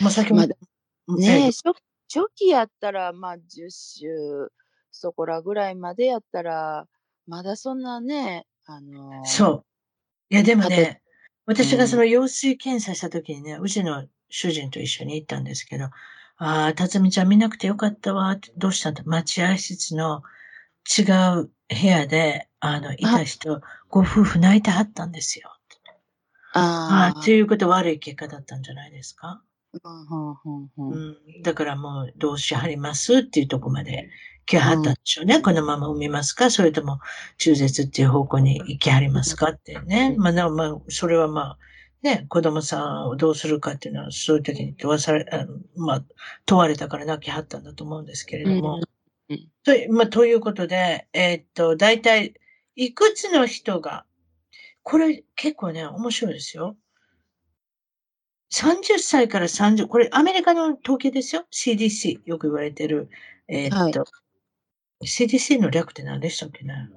[0.00, 0.69] まあ、先も、まだうん
[1.16, 1.74] ねえ、え初
[2.12, 4.52] 初期やったら、まあ、10週
[4.90, 6.88] そこらぐらいまでやったら、
[7.26, 9.64] まだそんなね、あのーそ
[10.30, 10.34] う。
[10.34, 11.02] いや、でも食ね、
[11.46, 15.86] 私がその羊水検査した時にね、うちの主人と一緒に行ったんですけど、
[16.38, 18.38] ああ、辰巳ちゃん見なくてよかったわ。
[18.56, 19.02] どうしたんだ？
[19.04, 20.22] 待合室の
[20.98, 21.02] 違
[21.42, 25.52] う部屋で、あの、いた人、ご夫婦泣いてはったんですよ。
[26.52, 29.42] あああ、ということは悪い結果だったんじゃないですか？
[29.72, 34.10] うんうんうんうんうん、だからもう、どうしはりますっていうとこまで
[34.46, 35.40] 来はったんでしょうね。
[35.40, 36.50] このまま産みますか？
[36.50, 36.98] それとも
[37.38, 40.14] 中絶っていう方向に行きはりますかってね。
[40.18, 41.58] まあ、まあ、それはまあ、
[42.02, 46.04] ね、子供さんをどうするかっていうのは、そういう時に問わされ、あのまあ、
[46.46, 48.76] 問われたから泣きはったんだと思うんですけれども。
[48.76, 52.34] うんうんとまあ、ということで、えーっと、大体、
[52.74, 54.04] いくつの人が、
[54.82, 56.76] これ結構ね、面白いですよ。
[58.52, 61.46] 30歳から30、これアメリカの統計ですよ。
[61.52, 63.08] CDC、よく言われてる。
[63.48, 64.04] えーっと、
[65.04, 66.88] CDC の略って何でしたっけね。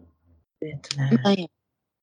[0.62, 1.50] えーっとね、はい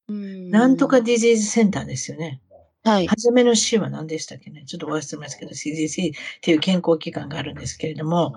[0.08, 2.40] うんなんとかディジーズセンターですよね。
[2.82, 3.06] はい。
[3.06, 4.64] 初めの C は何でしたっけね。
[4.66, 8.34] ちょっと忘れますけど、CDC っていう健康機関があるんですけれども、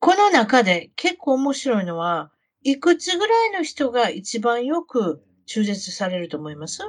[0.00, 2.30] この中で結構面白いのは、
[2.62, 6.82] いくつぐらいの人が一番よく中絶されると思います？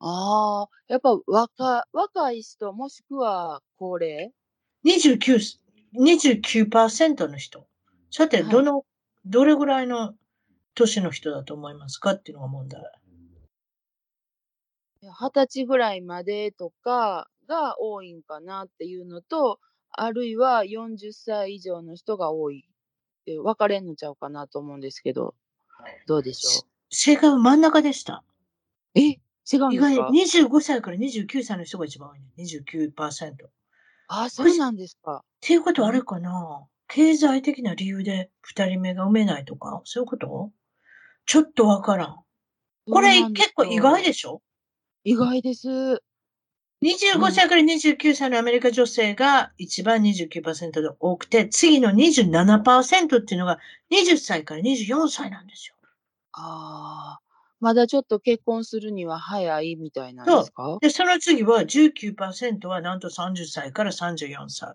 [0.00, 4.32] ああ、やっぱ若若い人、もしくは高齢
[4.84, 5.58] ?29、
[5.94, 7.66] 29%の人。
[8.10, 8.84] さて、はいどの、
[9.24, 10.14] どれぐらいの
[10.74, 12.80] 年の人だと思いますかっていうのが問題。
[15.02, 19.58] 二十歳ぐらいまでとかが多いんかなっていうのと、
[19.90, 22.64] あるいは40歳以上の人が多い
[23.26, 25.34] 分かれんのちゃうかなと思うんですけど、
[26.06, 28.24] どうでしょ正解は真ん中でした。
[28.94, 29.00] う。
[29.00, 29.18] え？
[29.50, 30.02] 違うん意ですか？
[30.02, 32.26] 外に25歳から29歳の人が一番多いね。
[32.38, 33.32] 29%。
[33.32, 33.48] っ
[34.08, 35.22] あ、そうなんですか。
[35.40, 36.66] ていうことはあれかな？
[36.88, 39.82] 経済的な理由で二人目が産めないとか？
[39.84, 40.50] そういうこと？
[41.26, 42.16] ちょっとわからん。
[42.90, 44.40] これ結構意外よでしょ？
[45.04, 45.68] 意外です。
[46.82, 53.58] 25歳から29歳のアメリカ女性が一番29%で多くて、次の27%っていうのが
[53.90, 55.74] 20歳から24歳なんですよ。
[56.32, 57.20] ああ、
[57.60, 60.78] まだちょっと結婚するには早いみたいなんですか？
[60.80, 64.74] で、その次は19%はなんと30歳から34歳。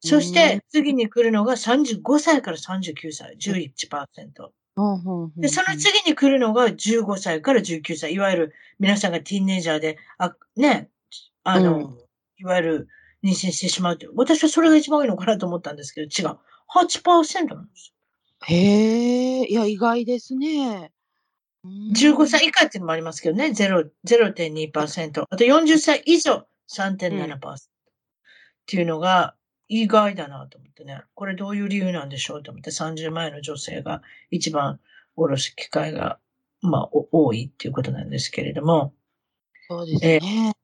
[0.00, 4.50] そして次に来るのが35歳から39歳、11%。
[5.36, 10.90] で、その次に来るのが15歳から19歳、いわゆる皆さんがティーンネイジャーで、あ、ね、
[11.44, 11.98] あの、うん、
[12.38, 12.88] いわゆる
[13.24, 14.12] 妊娠してしまうという。
[14.16, 16.38] 私はそれが一番多いのかなと思ったんですけど、違う。
[16.74, 17.94] 8%なんですよ。
[18.46, 20.92] へえ、いや、意外ですね。
[21.64, 25.24] 15歳以下っていうのもありますけどね、0.2%。
[25.28, 27.58] あと40歳以上3.7%、うん、っ
[28.66, 29.34] ていうのが
[29.68, 31.02] 意外だなと思ってね。
[31.14, 34.78] これどういう理由なんでしょうと思って、30前の女性が一番
[35.16, 36.18] おろす機会が、
[36.60, 38.92] まあ、多いっていうことなんですけれども。
[39.68, 40.54] そうですね。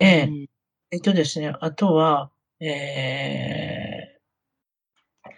[0.00, 0.46] ええ、うん、
[0.90, 5.30] えっとですね、あとは、えー、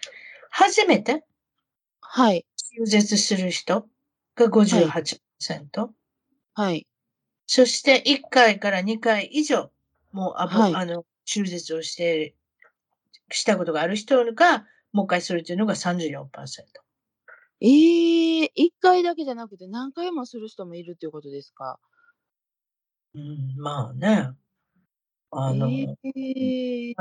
[0.50, 1.22] 初めて、
[2.00, 2.46] はい。
[2.76, 3.86] 中絶する人？
[4.36, 5.88] が58%。
[6.54, 6.86] はい。
[7.46, 9.70] そして1回から2回以上、
[10.12, 12.34] もうあ、はい、あの、中絶をして、
[13.30, 16.26] したことがある人が、もう一回するというのが34%。
[17.60, 21.78] ええー、1回だけじゃなくて何回もする人もいるということですか？
[23.14, 24.32] うん、まあね。
[25.30, 26.94] あの、えー、違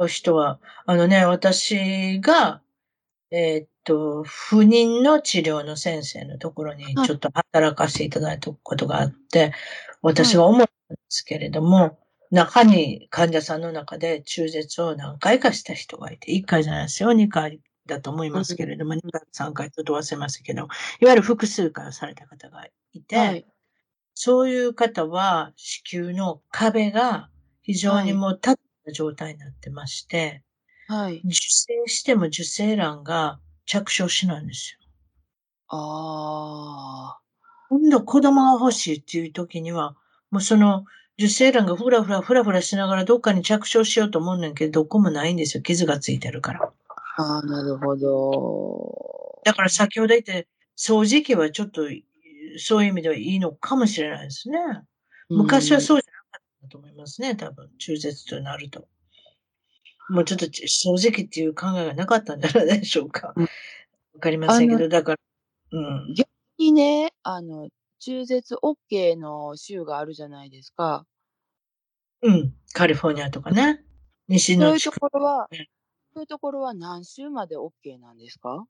[0.00, 2.62] う人は、あのね、私が、
[3.30, 9.52] えー、っと、不妊の治療の先生のところにちょっと働かせていただいたことがあって、
[10.02, 11.96] 私は思ったんですけれども、はい、
[12.30, 20.68] 中に患者さんの中で中絶を何回かした人がいて、1回じゃないですよ、2回だと思いますけれども、2回、3回ちょっと忘れますけど、
[21.00, 23.46] いわゆる複数回された方がいて、はい、
[24.14, 27.28] そういう方は子宮の壁が
[27.60, 28.54] 非常にもう立っ
[28.86, 30.42] た状態になってまして、
[30.88, 31.20] はい。
[31.24, 34.78] 受精しても受精卵が着床しないんですよ。
[35.68, 37.20] ああ。
[37.68, 39.96] 今度子供が欲しいっていう時には、
[40.30, 40.84] もうその
[41.18, 45.62] 受精卵がふらふらふらふらしながらどっかに着床しようと思うねんけど、どこもないんですよ。
[45.62, 46.72] 傷がついてるから。
[47.16, 49.42] ああ、なるほど。
[49.44, 51.82] だから先ほど言って、掃除機はちょっと、
[52.58, 54.58] そういう意味ではいいのかもしれないですね。
[55.28, 58.88] 昔はそうじゃと思いますね、多分、中絶となると。
[60.08, 63.34] もうちょっと正直っていう考えがなかったんじゃないでしょうか。
[63.36, 63.48] わ、
[64.20, 65.18] かりませんけど、だから、
[65.72, 65.80] う
[66.10, 66.14] ん。
[66.14, 66.28] 逆
[66.58, 67.68] にね、あの、
[68.00, 71.04] 中絶 OK の州があるじゃないですか。
[72.22, 72.54] うん。
[72.72, 73.84] カリフォルニアとかね。
[74.28, 75.48] 西のそういうところは、
[76.14, 78.66] そういうところは何週まで OK なんですか？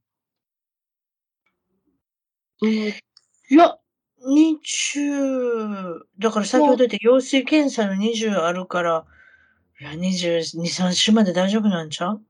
[2.63, 2.95] うん、い
[3.51, 3.79] や、
[4.27, 9.07] 20、だから先ほど言った陽性検査の20あるから、
[9.81, 12.23] いや、22、3週まで大丈夫なんちゃう？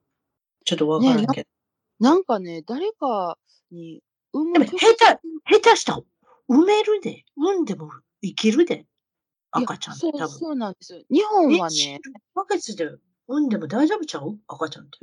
[0.65, 1.49] ちょっとわからんけど。
[1.99, 3.39] なんかね、誰か
[3.71, 4.03] に
[4.35, 4.53] 産む。
[4.53, 5.05] でも、下手、
[5.55, 5.99] 下手した
[6.47, 7.25] 産めるで。
[7.37, 7.91] 産んでも
[8.23, 8.85] 生きるで。
[9.51, 10.29] 赤ちゃんって多分。
[10.29, 11.01] そうなんですよ。
[11.11, 12.01] 日本はね。
[12.05, 12.91] 1ヶ月で
[13.27, 14.39] 産んでも大丈夫ちゃう？
[14.47, 14.99] 赤ちゃんって。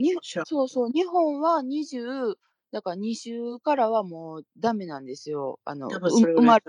[0.46, 0.91] そうそう。
[0.91, 2.36] 日本は20、
[2.72, 5.60] だから2週からはもうダメなんですよ。
[5.66, 6.64] あの、生まれ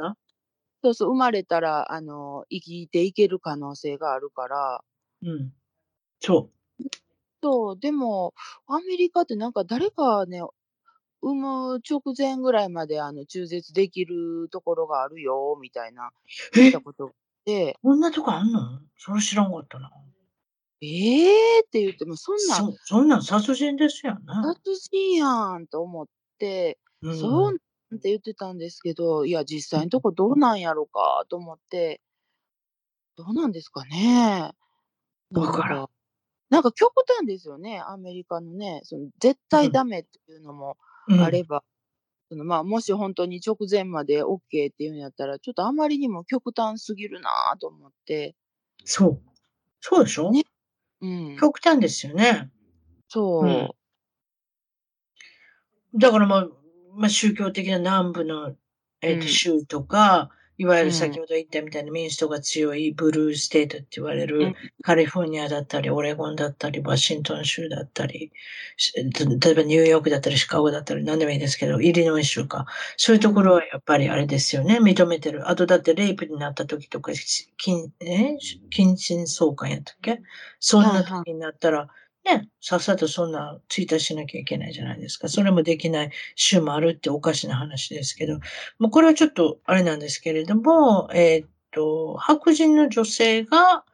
[0.82, 4.82] そうそう、生まれたら、あの、生きていける可能性があるから。
[5.22, 5.52] うん。
[6.20, 6.50] そ
[6.80, 6.84] う。
[7.42, 8.34] そう、でも、
[8.66, 10.42] アメリカってなんか誰かね、
[11.22, 16.10] 産む直前ぐらいまであの中絶できるところがあるよ、みたいな、
[16.54, 17.12] 聞いたこと
[17.44, 17.76] で。
[17.82, 18.80] こんなとこあんの？
[18.98, 19.90] それ知らんかったな。
[20.82, 24.20] ええー、って言っても、そんなそ、そんなん殺人ですよね。
[24.42, 26.06] 殺人やんと思っ
[26.38, 32.00] て、うん、そうって言ってたんですけど、いや、実際のとこどうなんやろかと思って、
[33.16, 34.50] どうなんですかね。
[35.32, 35.88] だから。
[36.50, 40.76] なんか極端ですよね、アメリカのね、その絶対ダメっていうのも
[41.20, 41.64] あれば、
[42.30, 47.30] うん、そのまあ、もし本当に直前まで OK っていうんやったら、ちょっとあまりにも極端すぎるな
[47.60, 48.36] と思って。
[48.84, 49.20] そう。
[49.80, 50.30] そうでしょ？
[50.30, 50.44] ね。
[51.00, 51.36] うん。
[51.40, 52.50] 極端ですよね。
[53.08, 53.44] そう。
[53.44, 53.70] うん、
[55.98, 56.48] だからまあ、
[56.94, 58.54] まあ、宗教的な南部の、
[59.00, 68.32] えっ、ー、と、州とか、いわゆる先ほど言ったみたいな民主党が強いブルーステートって言われる、カリフォルニアだったり、オレゴンだったり、ワシントン州だったり、
[68.96, 72.66] 例えばニューヨークだったり、シカゴだったり、何でもいいですけど、イリノイ州か。
[72.96, 75.48] そういうところはやっぱりあれですよね、認めてる。
[75.50, 78.38] あとだってレイプになった時とか、近、え？
[78.70, 80.20] 近親相関やったっけ？
[80.60, 81.88] そんな時になったら、
[82.26, 85.28] ね、さっさとそんなツイートしなきゃいけないじゃないですか。
[85.28, 88.40] それもできない週もあるっておかしな話ですけど、
[88.80, 93.84] もうこれはちょっとあれなんですけれども、えー、っと、白人の女性が、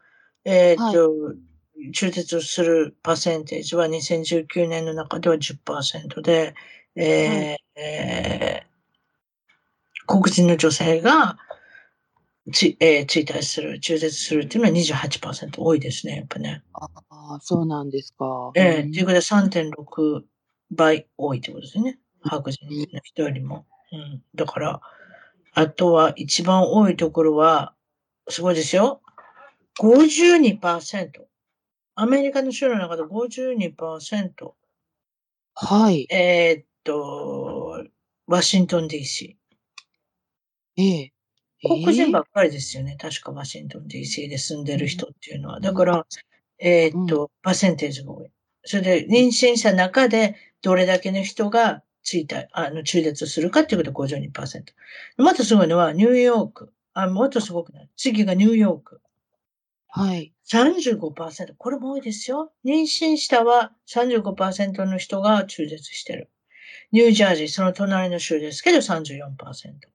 [0.47, 6.55] えー、っと、はい、中絶をするパーセンテージは2019年の中では10%で、
[6.97, 11.37] えー、はい、えー、黒人の女性が、
[12.51, 16.63] つ、えー、追体する、中絶するっていうのは28%多いですね、やっぱね。
[16.73, 18.51] ああ、そうなんですか。
[18.57, 20.23] ええー、ということで3.6
[20.73, 21.99] 倍多いってことですね。
[22.23, 23.67] 白人の人よりも。
[23.93, 24.23] うん。
[24.35, 24.81] だから、
[25.55, 27.75] あとは一番多いところは、
[28.29, 29.03] すごいですよ。
[29.81, 31.11] 52%。
[31.95, 34.53] アメリカの州の中で52%。
[35.55, 36.07] はい。
[36.11, 37.85] えー、っと、
[38.27, 39.37] ワシントン DC。
[40.79, 41.12] ええ
[41.63, 42.97] 黒人ばっかりですよね。
[43.01, 45.61] 確かワシントン DC で住んでる人っていうのは。
[45.61, 46.07] だから、
[46.59, 48.31] えー、っと、パーセンテージが多い。
[48.65, 54.63] それで、妊娠した中で、どれだけの人がついた、あの、中絶するかっていうことで52%。
[55.19, 56.73] またすごいのは、ニューヨーク。
[56.95, 57.91] あ、もっとすごくない？
[57.97, 59.01] 次がニューヨーク。
[59.89, 60.33] はい。
[60.51, 61.55] 35%。
[61.59, 62.53] これも多いですよ。
[62.65, 66.31] 妊娠したは35%の人が中絶してる。
[66.93, 69.92] ニュージャージー、その隣の州ですけど34%。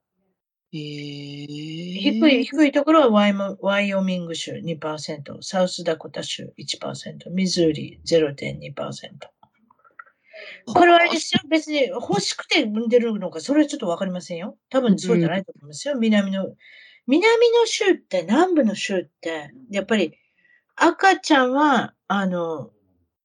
[0.77, 8.73] えー、低い、低いところはワイワイオミング州2%、サウスダコタ州1%、ミズーリ0.2%。
[10.73, 11.41] これはあれですよ。
[11.49, 14.57] 別に欲しくて産んでるのか、それはちょっとわかりませんよ。
[14.69, 15.95] 多分そうじゃないと思いますよ。
[15.95, 16.45] うん、南の、
[17.07, 20.13] 南の州って、南部の州って、やっぱり
[20.75, 22.71] 赤ちゃんは、あの、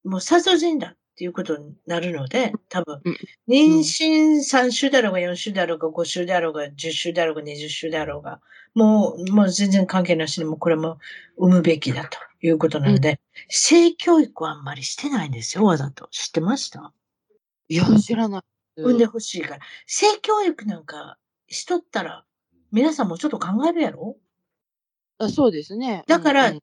[0.05, 3.01] もう殺人だっていうことになるので、多分、
[3.49, 8.41] 妊娠3週だろうが4週だろうが5週だろうが10週だろうが20週だろうが、
[8.75, 10.99] もう、もう全然関係なしにもこれも
[11.37, 16.09] 産むべきだということなので、性教育はあんまりしてないんですよ、わざと。
[16.11, 16.93] 知ってました？
[17.69, 18.43] いや、知らない。
[18.77, 19.61] 産んでほしいから。
[19.87, 22.25] 性教育なんかしとったら、
[22.71, 24.17] 皆さんもちょっと考えるやろ？
[25.19, 26.03] あそうですね。
[26.07, 26.61] だから、どうや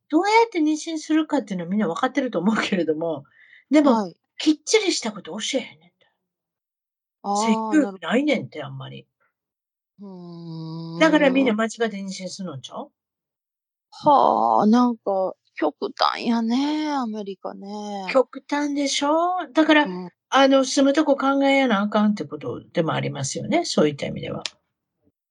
[0.47, 3.24] って妊娠するかっていうのはみんな分かってると思うけれども、
[3.70, 6.07] でも、はい、きっちりしたこと教えへんねんて。
[7.23, 9.05] 性教育ないねんって、あんまり。
[10.99, 12.89] だからみんな間違って妊娠するのんちゃう？
[13.91, 18.07] はあ、なんか、極端やね、アメリカね。
[18.09, 19.45] 極端でしょ？
[19.51, 23.65] だから、うん、あの、住むとこ考えやなあかんってことでもありますよね。
[23.65, 24.43] そういった意味では。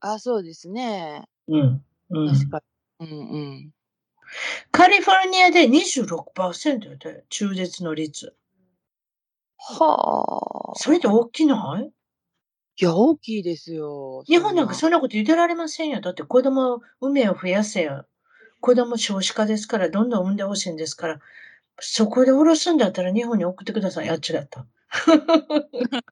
[0.00, 1.24] あ、そうですね。
[1.46, 1.84] うん。
[2.10, 2.62] うん、確か
[3.00, 3.06] に。
[3.08, 3.70] うんうん。
[4.70, 8.36] カリフォルニアで26%で中絶の率。
[9.58, 10.78] はあ。
[10.78, 11.90] それって大きない？
[12.80, 14.22] いや、大きいですよ。
[14.26, 16.00] 日本なんかそんなこと言ってられませんよ。
[16.00, 18.06] だって子供、海を増やせよ。
[18.60, 21.20] 子供少子化ですから、どんどん産んでほしいんですから、
[21.80, 24.08] そこで下ろすんだったら日本に送ってください。
[24.08, 24.66] あっちだった。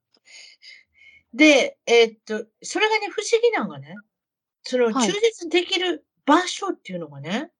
[1.32, 3.94] で、えー、っと、それがね、不思議なのがね、
[4.62, 7.50] その中絶できる場所っていうのがね、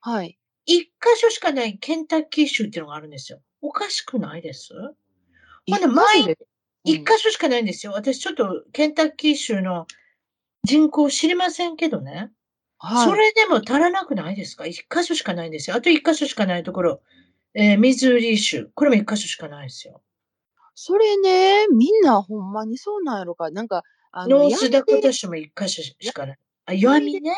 [0.00, 0.38] はい。
[0.66, 3.40] 一箇所しかないケンタッキー州っていうのがあるんですよ。
[3.60, 4.72] おかしくないです？
[5.70, 6.36] ほんで、前、
[6.84, 7.92] 一箇所しかないんですよ。
[7.92, 9.86] 私ちょっとケンタッキー州の
[10.64, 12.30] 人口知りませんけどね。
[12.78, 13.08] はい。
[13.08, 14.66] それでも足らなくないですか？
[14.66, 15.76] 一箇所しかないんですよ。
[15.76, 17.00] あと一箇所しかないところ。
[17.54, 18.70] えー、ミズーリー州。
[18.74, 20.02] これも一箇所しかないですよ。
[20.74, 23.50] それね、みんなほんまにそうなんやろか。
[23.50, 26.38] なんか、あの、ノースダコタ州も一箇所しかない。
[26.66, 27.32] あ、闇ね。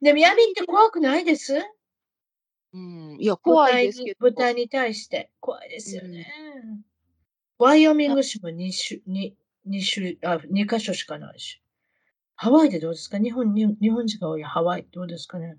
[0.00, 1.54] でも闇って怖くないです？
[2.72, 3.16] うん。
[3.18, 4.18] いや、怖いですけど。
[4.20, 6.32] 豚に対して怖いですよね。
[6.64, 6.80] うん、
[7.58, 9.34] ワイオミング州も2州、2、
[9.68, 11.60] 2州、あ、2箇所しかないし。
[12.36, 13.18] ハワイでどうですか？
[13.18, 15.56] 日本に、日本人が多いハワイどうですかね？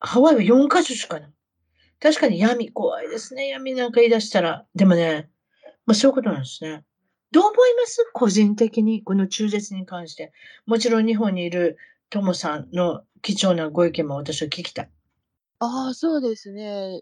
[0.00, 1.32] ハワイは4箇所しかない。
[2.00, 3.48] 確かに闇怖いですね。
[3.48, 4.66] 闇なんか言い出したら。
[4.74, 5.30] でもね、
[5.86, 6.84] まあそういうことなんですね。
[7.32, 8.04] どう思います？
[8.14, 10.32] 個人的に、この中絶に関して。
[10.66, 11.78] もちろん日本にいる
[12.10, 14.90] トモさんの貴重なご意見も私は聞きたい。
[15.60, 17.00] ああ、そうですね。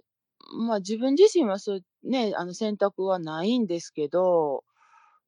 [0.68, 4.64] まあ自分自身はそうね、あの選択はないんですけど、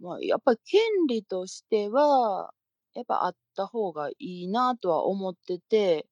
[0.00, 2.52] まあやっぱり権利としては、
[2.94, 4.14] やっぱあった方がい
[4.44, 6.06] いなとは思ってて、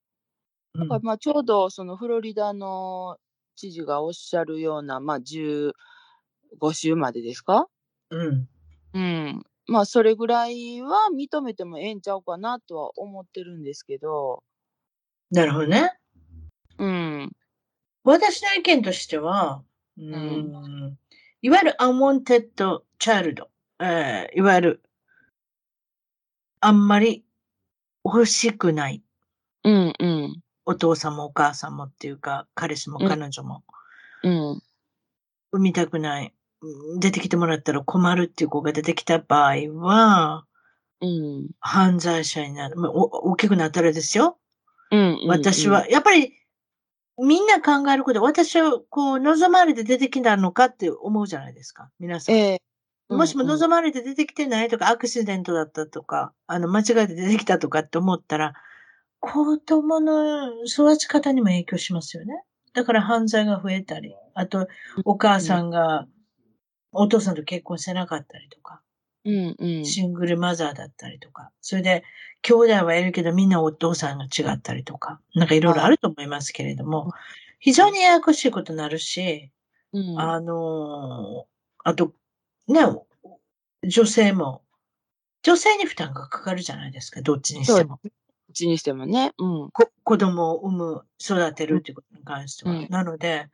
[0.79, 3.19] だからまあちょうどそのフロリダの
[3.57, 5.73] 知事がおっしゃるような、まあ、15
[6.75, 7.69] 週までですか？
[8.11, 8.49] うん。
[8.95, 9.43] うん。
[9.67, 14.43] まあ、それぐらいは認めてもええんちゃうかなとは思ってるんですけど。
[15.31, 15.99] なるほどね。
[16.79, 17.33] うん。
[18.05, 19.65] 私の意見としては、
[19.99, 20.99] うん、ん、
[21.43, 23.47] いわゆる unwanted child、
[23.81, 24.83] えー、いわゆる、
[26.61, 27.25] あんまり
[28.05, 29.03] 欲しくない。
[29.65, 30.43] うんうん。
[30.67, 33.63] お父さんもお母さんもっていうか、彼氏も彼女も。
[34.23, 34.63] うん。
[35.53, 36.35] 産みたくない。
[36.99, 40.47] 出てきてもらったら困るっていう子が出てきた場合は、
[41.01, 41.51] うん。
[41.61, 42.77] 犯罪者になる。
[42.79, 44.39] 大きくなったらですよ。
[44.91, 46.33] うん、うん、私は、やっぱり、
[47.23, 51.91] みんな考えること、私はこう、望まれて出てきたのかって思うじゃないですか。
[52.01, 52.35] 皆さん。
[52.35, 58.55] えー、もしも望まれて出てきてないとか、アクシデントだったとか、あの、間違えて出てきたとかって思ったら、
[59.21, 62.43] 子供の育ち方にも影響しますよね。
[62.75, 64.67] だから犯罪が増えたり、あと、
[65.05, 66.07] お母さんが
[66.95, 68.81] お父さんと結婚してなかったりとか、
[69.25, 69.85] うんうん。
[69.85, 72.05] シングルマザーだったりとか、それで、
[72.45, 77.13] 兄弟はいるけどみんなお父さんが違ったりとか、なんかいろいろあると思いますけれども、
[77.59, 79.51] 非常にややこしいことになるし、
[79.95, 80.21] うん。
[80.21, 81.55] あのー
[81.87, 82.15] あと、
[82.67, 82.81] ね、
[83.83, 84.63] 女性も、
[85.43, 88.01] 女性に負担がかかるじゃないですか、どっちにしても。
[88.03, 88.13] どっ
[88.55, 89.33] ちにしてもね。
[89.39, 89.71] うん。
[89.71, 92.75] こ子供を産む、育てるっていうことに関しては。
[92.75, 93.49] うんなので、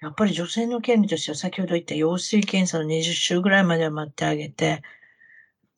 [0.00, 4.82] やっぱり女性の権利としては先ほど言った羊水検査の20週ぐらいまでは待ってあげて、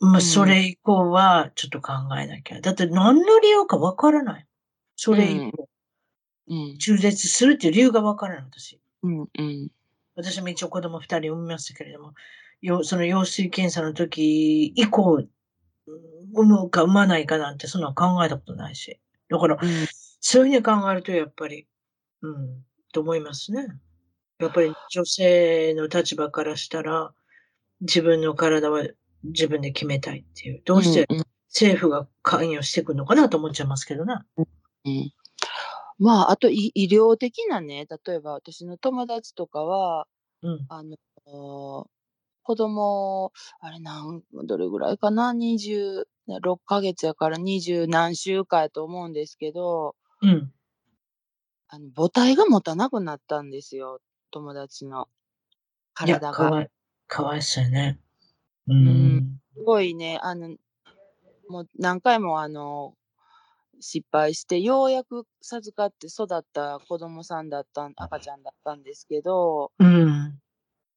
[0.01, 2.61] まあ、うんそれ以降はちょっと考えなきゃ。
[2.61, 4.47] だって何の理由かわからない。
[4.97, 5.69] それ以降、
[6.49, 6.79] うん。
[6.79, 8.81] 中絶するっていう理由がわからない、私。
[9.03, 9.21] うん。
[9.21, 9.69] うん。
[10.17, 12.15] 私も一応子供二人産みましたけれども、
[12.61, 15.29] よその羊水検査の時以降、うん
[16.33, 19.01] 産むか産まないかなんてそんなの考えたことないし。
[19.29, 19.87] だから、うん。
[20.21, 21.67] そういうふうに考えると、やっぱり、
[22.23, 23.67] うん、と思いますね。
[24.39, 27.13] やっぱり女性の立場からしたら、
[27.81, 28.87] 自分の体は
[29.25, 30.63] 自分で決めたいっていう。
[30.65, 34.15] どうしてうん政府が関与してくるのかなと思っちゃいますけどね。
[34.37, 34.43] う
[34.89, 35.13] ん。
[35.99, 40.07] まあ、あと医、医療的なね、例えば私の友達とかは、
[40.43, 40.67] うん。
[40.69, 40.97] あの、
[42.43, 46.05] 子供、あれなん、どれぐらいかな ?26
[46.65, 50.53] ヶ月やから20何週間やと思うんですけど、うん。
[51.73, 54.01] あの母体が持たなくなったんですよ。
[54.33, 55.09] 友達の
[55.95, 56.33] 体が。
[56.33, 56.71] かわい、
[57.07, 58.01] かわいそうよね。
[58.71, 59.41] ううんん。
[59.55, 60.57] すごいね、あの、
[61.49, 62.95] もう何回もあの、
[63.81, 70.41] 失敗して、ようやく授かって育った子供さんだったん、赤ちゃんだったんですけど、うん。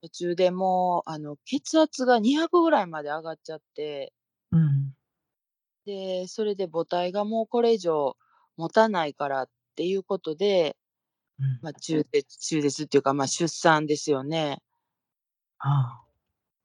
[0.02, 4.14] 途中でもう、あの、血圧が200ぐらいまで上がっちゃって、
[4.52, 4.94] うん。
[5.86, 8.18] で、それで母体がもうこれ以上
[8.58, 10.78] 持たないからっていうことで、
[11.40, 11.60] うん。
[11.62, 14.60] まあ、中絶、中絶っていうか、まあ、出産ですよね。
[15.60, 16.03] あ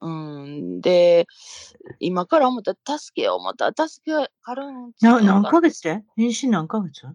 [0.01, 0.80] うん。
[0.80, 1.26] で、
[1.99, 4.92] 今から思ったら、助けよう思ったら、助けかるん。
[5.01, 6.05] な、ゃうか何ヶ月で？
[6.16, 7.07] 妊娠何ヶ月？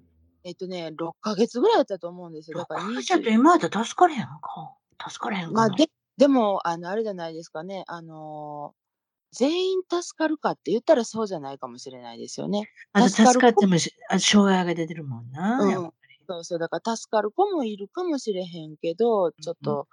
[0.43, 2.59] えっとね、6ヶ月ぐらいだったと思うんですよ。
[2.59, 4.75] だから6ヶ月だと20、今だと助かれへんか。
[5.09, 5.53] 助かれへんかな。
[5.53, 7.83] まあ、で、でも、あの、あれじゃないですかね。
[7.87, 8.83] あのー
[9.35, 12.69] 全員助かるかって言ったらそうじゃないかもしれないですよね。
[13.09, 13.77] 助かっても
[14.19, 15.59] 障害が出てるもんな。
[15.59, 15.93] うん
[16.27, 16.59] そうそう。
[16.59, 19.87] だから助かる子もいるかもしれへんけど、ちょっと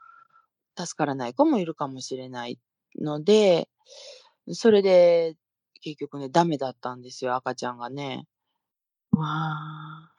[0.79, 2.59] 助からない子もいるかもしれない
[2.99, 3.69] ので、
[4.53, 5.37] それで
[5.83, 8.27] 結局ね、ダメだったんですよ、赤ちゃんがね。
[9.13, 10.11] わあ。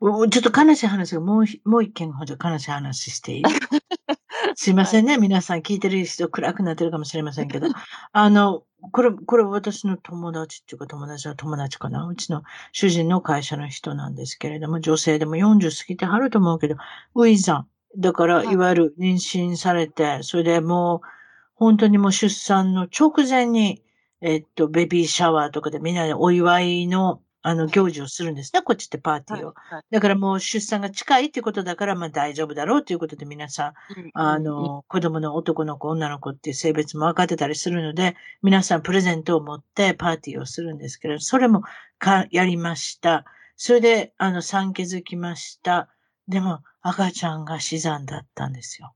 [0.00, 3.42] おちょっと悲しい話がもうひ、もう一件ほど悲しい話していい？
[4.56, 5.18] すいませんね。
[5.18, 7.68] 皆さん聞いてる人暗くなってるかもしれませんけど。
[8.12, 12.06] あの、これ、これ私の友達っていうか友達は友達かな？
[12.06, 12.42] うちの
[12.72, 16.76] 主人の会社の人なんですけれども、女性でも40過ぎてはると思うけど、
[17.14, 17.68] ウィザン。
[17.98, 21.08] だから、はいいわゆる妊娠されて、それでもう、
[21.56, 23.82] 本当にもう出産の直前に、
[24.20, 28.62] えっと、ベビーシャワーとかでみんなでお祝いの、あの、はい行事をするんですね。
[28.62, 29.52] こっちってパーティーを。
[29.54, 29.82] はい。
[29.90, 41.62] だからもう出産が近いっていうことだから、まあ大丈夫だろうということで皆さん、うんあ、うんの、子供の男の子、女の子っていう性別も分かってたりするので、皆さんプレゼントを持ってパーティーをするんですけど、それも
[41.98, 43.24] か、やりました。
[43.56, 45.88] それで、あの、産気づきました。
[46.28, 48.92] でも、赤ちゃんが死産だったんですよ。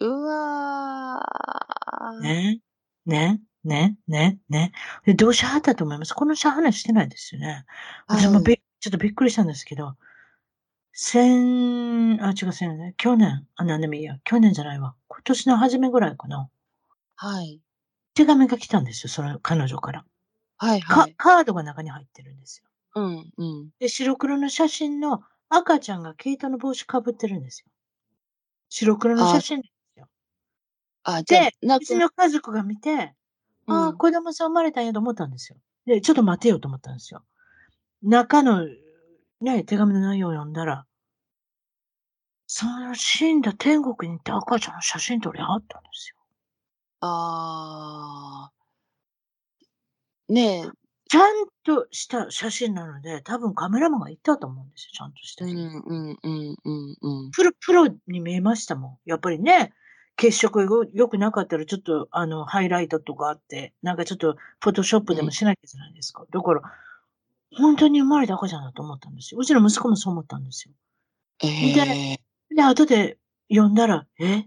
[0.00, 2.20] うわー。
[2.20, 2.60] ね。
[3.06, 3.40] ね。
[3.64, 3.96] ね。
[4.08, 4.38] ね。
[4.48, 4.72] ね。
[5.06, 6.14] で、どうしはったと思います？
[6.14, 7.64] この人話してないですよね。
[8.06, 9.94] 私もび、ちょっとびっくりしたんですけど、
[10.92, 12.94] 先、あ、違う、先ね。
[12.96, 14.18] 去年、あ、なんでもいいや。
[14.24, 14.94] 去年じゃないわ。
[15.08, 16.48] 今年の初めぐらいかな。
[17.16, 17.60] はい。
[18.14, 20.04] 手紙が来たんですよ、その彼女から。
[20.56, 21.14] はい、かはい。
[21.16, 22.68] カードが中に入ってるんですよ。
[22.96, 23.70] うん、うん。
[23.80, 27.66] で、白黒の写真の赤ちゃんが毛糸の帽子かぶってるんですよ。
[28.68, 29.62] 白黒の写真。
[31.04, 33.14] あ、じゃあで、、うちの家族が見て、
[33.66, 35.58] ああ、うん子供さん生まれたんやと思ったんですよ。
[35.86, 37.24] で、ちょっと待てよと思ったんですよ。
[38.02, 38.66] 中の、
[39.40, 40.86] ね、手紙の内容を読んだら、
[42.46, 46.16] その死んだ天国に行った赤ちゃんの写真撮りあったんですよ。
[47.00, 50.32] あー。
[50.32, 50.70] ねえ、
[51.08, 55.56] ちゃんとした写真なので、多分カメラマンが行ったと思うんですよ、ちゃんとした人。
[55.56, 57.30] うん、うん、うん、うん、うん。
[57.30, 58.98] プロ、プロに見えましたもん。
[59.04, 59.72] やっぱりね、
[60.16, 66.24] 血色よ良くなかったら、ちょっと、あの、ハイライトとかあって、なんかちょっと、フォトショップでもしなきゃじゃないですか。
[66.30, 66.62] だから、
[67.56, 69.40] 本当に生まれた赤ちゃんだと思ったんですよ。
[69.40, 70.74] うちの息子もそう思ったんですよ。
[71.42, 72.20] ええ
[72.54, 73.18] で、後で
[73.50, 74.40] 読んだら、え？
[74.40, 74.46] っ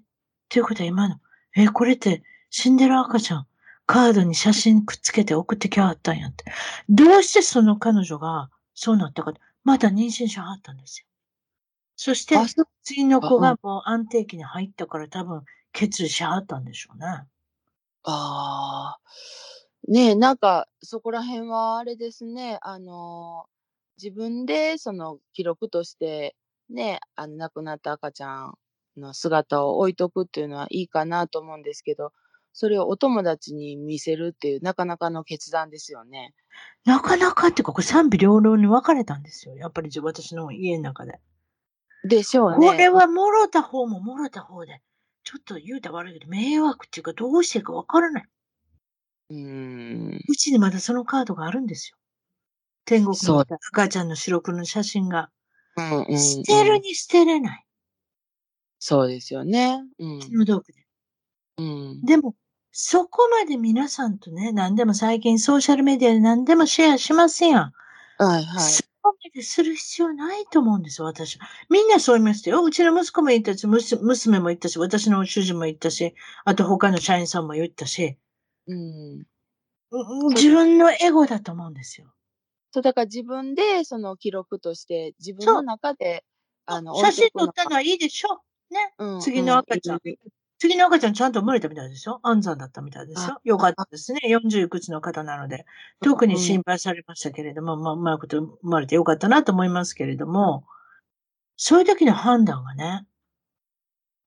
[0.49, 1.17] ていうことは今の、
[1.55, 3.47] え、これって死んでる赤ちゃん、
[3.85, 6.45] カードに写真くっつけて送ってきはったんやって。
[6.89, 9.33] どうしてその彼女がそうなったか。
[9.63, 11.05] また妊娠しはったんですよ。
[11.95, 12.35] そして
[12.83, 17.05] 次の子うんがもう安定期に入ったから多分決意しはったんでしょうね。
[18.03, 18.99] ああ。
[19.87, 23.45] ねえ、なんか、そこら辺はあれですね、あの、
[24.01, 26.35] 自分でその記録として、
[26.69, 28.57] ね、あの、亡くなった赤ちゃん
[28.97, 32.11] の姿を置いとくっていうのはいいかなと思うんですけど、
[32.53, 36.33] それをお友達に見せるっていうなかなかの決断ですよね。
[36.85, 39.55] なかなかっていうか、これ賛否両論に分かれたんですよ。
[39.55, 41.19] やっぱり自私の家の中で。
[42.03, 42.67] でしょうね。
[42.67, 44.81] これはもろた方ももろた方で、
[45.27, 48.25] ちょっと言うたら悪いけど、迷惑っていうかどうしていいか分からない。
[49.31, 50.21] うーん。
[50.25, 51.97] うちにまだそのカードがあるんですよ。
[52.85, 55.29] 天国の赤ちゃんの白黒の写真が。
[55.75, 56.17] うんうん、うん。
[56.17, 57.65] 捨てるに捨てれない。
[58.79, 59.83] そうですよね。
[59.99, 60.19] うん。
[60.21, 60.85] 気の毒で。
[61.57, 62.01] うん。
[62.05, 62.33] でも、
[62.71, 67.73] そこまで皆さんとね、何でも最近ソーシャルメディアで何でもシェアしますやん。
[68.17, 68.61] はいはい。
[68.61, 71.47] そこまでする必要ないと思うんですよ、私は。
[71.69, 72.63] みんなそう言いましたよ。
[72.63, 76.13] うちの息子も言ったし、娘も言ったし、私の主人も言ったし、
[76.45, 78.17] あと他の社員さんも言ったし、
[78.67, 79.25] うん。
[79.89, 82.13] うん自分のエゴだと思うんですよ。
[82.71, 86.25] そう、だから自分でその記録として、自分の中で、
[86.65, 88.93] あの、写真撮ったのはいいでしょね。
[88.97, 90.01] うん次の赤ちゃん
[90.59, 92.19] 次の赤ちゃんちゃんと生まれたみたいですよ。
[92.23, 93.41] 安産だったみたいですよあ。
[93.43, 94.19] よかったですね。
[94.25, 95.65] 40いくつの方なので。
[96.01, 100.65] 特に心配されましたけれども、まあ、うまいこと生まれてよかったなと思いますけれども、
[101.57, 103.05] そういう時の判断がね、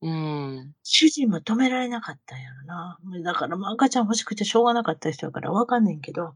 [0.03, 0.73] うん。
[0.83, 2.99] 主人も止められなかったんやろな。
[3.23, 6.35] だから、まあ赤ちゃん欲しくてしょうがなかった人だからわかんねんけど、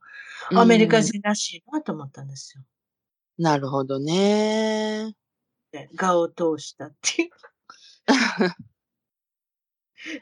[0.55, 2.63] アメリカうん人らしいなと思ったんですよ。
[3.39, 5.15] なるほどね。
[5.73, 7.31] で画を通したっていう。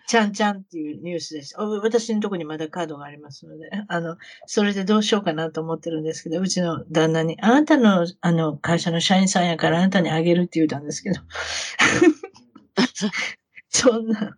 [0.07, 1.57] ちゃんちゃんっていうニュースです。
[1.59, 11.21] 私のとこにまだカードがありますので、 あの、それでどうしようかなと思ってるんですけど、うちの旦那に、あなたの、あの、会社の社員さんやからあなたにあげるって言うたんですけど、
[13.69, 14.37] そんな、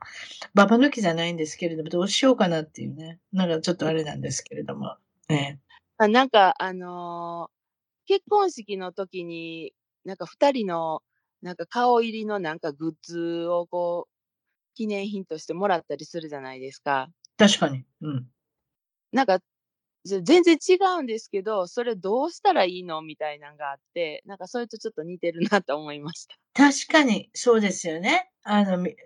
[0.54, 4.96] ババ抜きじゃないんですけれども、どうしようかなっていうね、なんかちょっとあれなんですけれども、
[5.28, 5.58] ええ。
[5.98, 7.54] あなんか、あのー
[8.06, 9.72] 結婚式の時に、
[10.04, 11.02] なんか二人の、
[11.42, 14.13] なんか顔入りのなんかグッズをこう、
[14.74, 17.08] 記念品としてもらったりするじゃないですか。
[17.36, 17.84] 確かに。
[18.00, 18.26] うん。
[19.12, 19.38] なんか、
[20.04, 23.02] ぜ全然違うんですけど、それどうしたらいいの？
[23.02, 26.36] みたいなのがあって、なんかそれとちょっと似てるなと思いました。
[26.54, 28.30] 確かに、そうですよね。
[28.44, 28.96] あの、み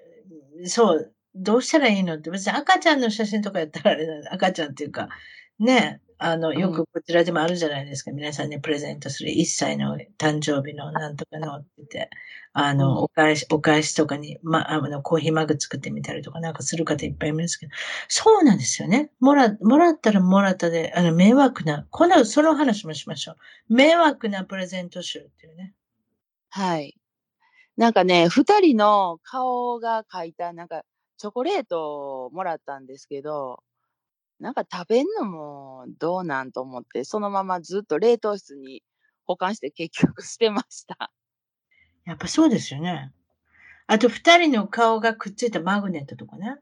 [0.67, 5.09] そう、どうしたらいいのって、別に赤ちゃんの写真とかやったらあれ赤ちゃんっていうか、
[5.61, 8.11] ね、あの、よくこちらでもあるじゃないですか。
[8.11, 12.11] 皆さんにプレゼントする1歳の誕生日のなんとかのって言って、
[12.53, 17.73] あの、うんお返し、お返しとかに、ま、あの、コーヒーマグ作ってみたりとかなんかする方いっぱいいますけど、
[18.09, 19.13] そうなんですよね。
[19.21, 23.33] もら、もらったらもらったで、あの、迷惑な、この、その話もしましょ
[23.71, 23.75] う。
[23.75, 25.75] 迷惑なプレゼント集っていうね。
[26.51, 26.97] はい。
[27.77, 30.83] なんかね、二人の顔が描いた、なんか、
[31.19, 33.63] チョコレートをもらったんですけど、
[34.41, 38.83] なんか食べんのもどうなんと思って、そのままずっと冷凍室に
[39.25, 41.11] 保管して結局捨てました。
[42.05, 43.13] やっぱそうですよね。
[43.87, 46.59] あと、二人の顔がくっついたマグネットとかね。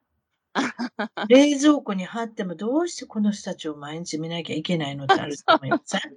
[1.28, 6.16] 冷蔵庫に貼ってもどうしてこの人たちを毎日見なきゃいけないのってあると思いません？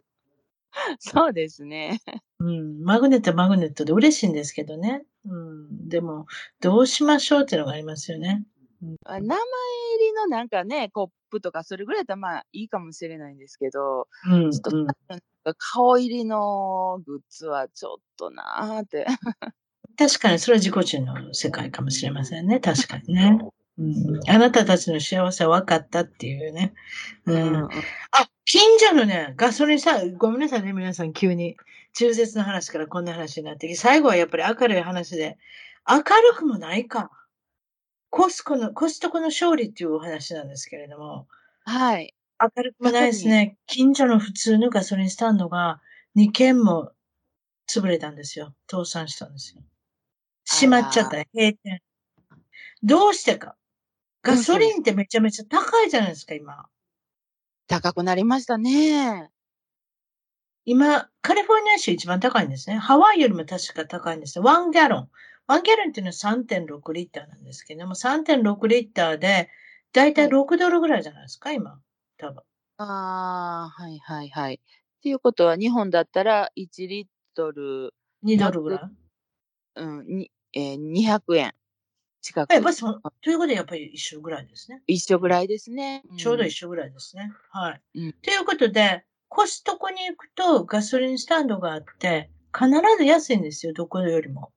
[0.99, 1.99] そうですね。
[2.40, 2.84] うん。
[2.84, 5.03] マグネットはマグネットで嬉しいんですけどね。
[5.26, 5.90] うん。
[5.90, 6.26] でも、
[6.61, 8.45] どうしましょうっていうのがありますよね。
[9.06, 14.52] あ名前入りのなんかね、コップとかそれぐらいだったらまあいいかもしれないんですけど、うん。
[14.52, 14.88] ちょっとうん、
[15.58, 19.06] 顔入りのグッズはちょっとなーって。
[19.98, 22.60] 確かにそれは自己中の世界かもしれませんね。
[22.60, 23.40] 確かにね。
[23.78, 26.74] うん、あなたたちの幸せは分かったっていうね。
[27.26, 27.70] うんうん
[28.12, 31.56] あ、近所のね、ガソリンさ、ごめんなさいね、皆さん、急に。
[31.94, 35.38] 中絶の話からこんな話になってきて、最後はやっぱり明るい話で、
[35.88, 36.04] 明る
[36.38, 37.10] くもないか。
[38.10, 41.27] コスコの、コストコの勝利っていうお話なんですけれども、
[41.65, 42.14] はい。
[42.41, 43.57] 明るくもないですね。
[43.68, 45.81] 近所の普通のガソリンスタンドが
[46.15, 46.91] 2軒も
[47.69, 48.56] 潰れたんですよ。
[48.69, 49.61] 倒産したんですよ。
[50.49, 51.81] 閉まっちゃった、閉店。
[52.81, 53.56] どうしてか。
[54.23, 56.65] ガソリンってめちゃめちゃ高いじゃないですか、今。
[57.68, 59.30] 高くなりましたね。
[60.65, 62.77] 今、カリフォルニア州一番高いんですね。
[62.77, 64.44] ハワイよりも確か高いんですよ。
[64.44, 65.10] ワンギャロン。
[65.50, 69.50] ワンギャロンっていうのは3.6リッターなんですけども、3.6リッターで、
[69.94, 71.82] だいたい6ドルぐらいじゃないですか、今。
[72.18, 72.44] 多分。
[72.78, 74.54] ああ、はいはいはい。
[74.56, 78.78] っていうことは、日本だったら1リットル、2ドルぐら
[79.76, 79.82] い？
[79.82, 81.54] うん、にえー、200円
[82.22, 84.84] 近くやっぱりそ、ということでやっぱり一緒ぐらいですね。
[84.86, 86.04] 一緒ぐらいですね。
[86.18, 86.68] ちょうど一緒。
[86.68, 87.32] 緒ぐらいですね。
[87.52, 87.82] はい。
[87.96, 92.70] うんということで、コストコに行くとガソリンスタンドがあって、必
[93.00, 94.52] ず安いんですよ、どこよりも。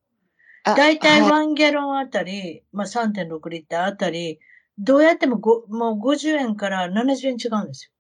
[0.65, 4.39] あだいたいはい1ギャロンあたり、まあ、3.6リッターあたり、
[4.79, 7.91] どうやってもごもう50円から70円違うんですよ。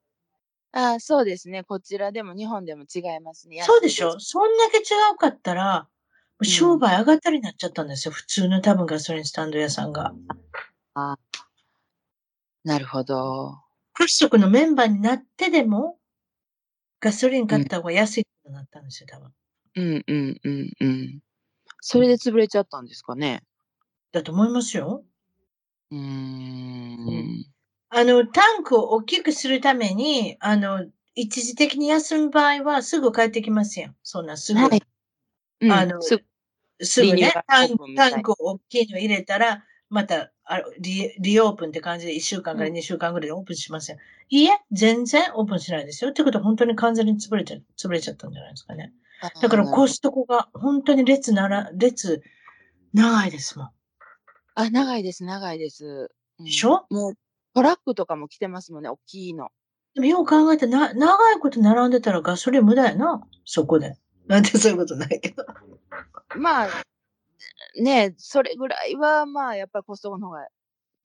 [0.74, 1.64] あそうですね。
[1.64, 3.60] こちらでも日本でも違いますね。
[3.62, 4.18] そうでしょ？
[4.20, 4.82] そんだけ違
[5.12, 5.86] うかったら、
[6.42, 8.12] 商売上がったりになっちゃったんですよ。
[8.12, 10.14] 普通の多分ガソリンスタンド屋さんが。
[10.94, 11.18] あ
[12.64, 13.58] なるほど。
[13.98, 15.98] コストコのメンバーになってでも、
[17.00, 19.32] ガソリン買った方が安いってなったんですよ、多分。
[19.74, 21.20] うんうんうんうん。
[21.84, 23.42] それで潰れちゃったんですかね？
[24.12, 25.04] だと思いますよ。
[25.90, 27.52] うーん。
[27.90, 33.94] あの、タンクを大きくするために、あの、一時的に休む場合はすぐ帰ってきますよ。
[34.02, 34.60] そんなすぐ。
[34.60, 34.82] はい。
[35.60, 36.24] うん、あのす
[36.82, 43.98] すぐねタンタンクを大きいの入れたら、またあリ、リオープンって感じで1週間から2週間ぐらいでオープンしますよ。
[44.30, 46.10] いいえ、全然オープンしないですよ。
[46.10, 48.92] ってことは本当に完全に潰れちゃ、潰れちゃったんじゃないですかね。
[49.40, 52.22] だからコストコが本当に列なら、列、
[52.92, 53.70] 長いですもん。
[54.54, 56.10] あ、長いです、長いです。
[56.38, 56.86] うんでしょ？
[56.90, 57.14] もう、
[57.54, 59.50] トラックとかも来てますもんね、大きいの。
[59.94, 63.22] でもよう考えてな、長いこと並んでたらガソリン無駄やな。
[63.44, 63.96] そこで。
[64.26, 65.44] なんてそういうことないけど。
[66.36, 66.68] まあ、
[67.80, 70.46] ねそれぐらいは、まあ、やっぱりコストコの方が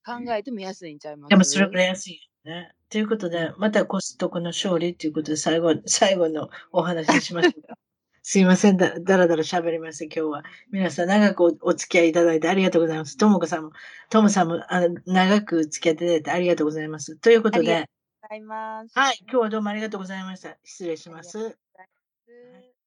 [0.05, 1.29] 考えても安いんちゃいます？
[1.29, 2.15] でもそれくらい安い
[2.45, 2.73] よね。
[2.89, 7.77] ということで、またコストコの勝利ということで、最後、最後のお話にしましょうか。
[8.29, 10.43] すいませんだ、だらだら喋りました、今日は。
[10.69, 13.15] 皆さん長くおお付き合いいただいてありがとうございます。
[13.15, 13.71] ともこさんも、
[14.09, 17.15] ともさんもあの長く付き合っていただいてありがとうございます。
[17.15, 17.89] ということありがで、
[18.21, 18.99] ございます。
[18.99, 20.57] はい、今日はどうもありがとうございました。
[20.65, 21.39] 失礼します。
[21.39, 21.57] す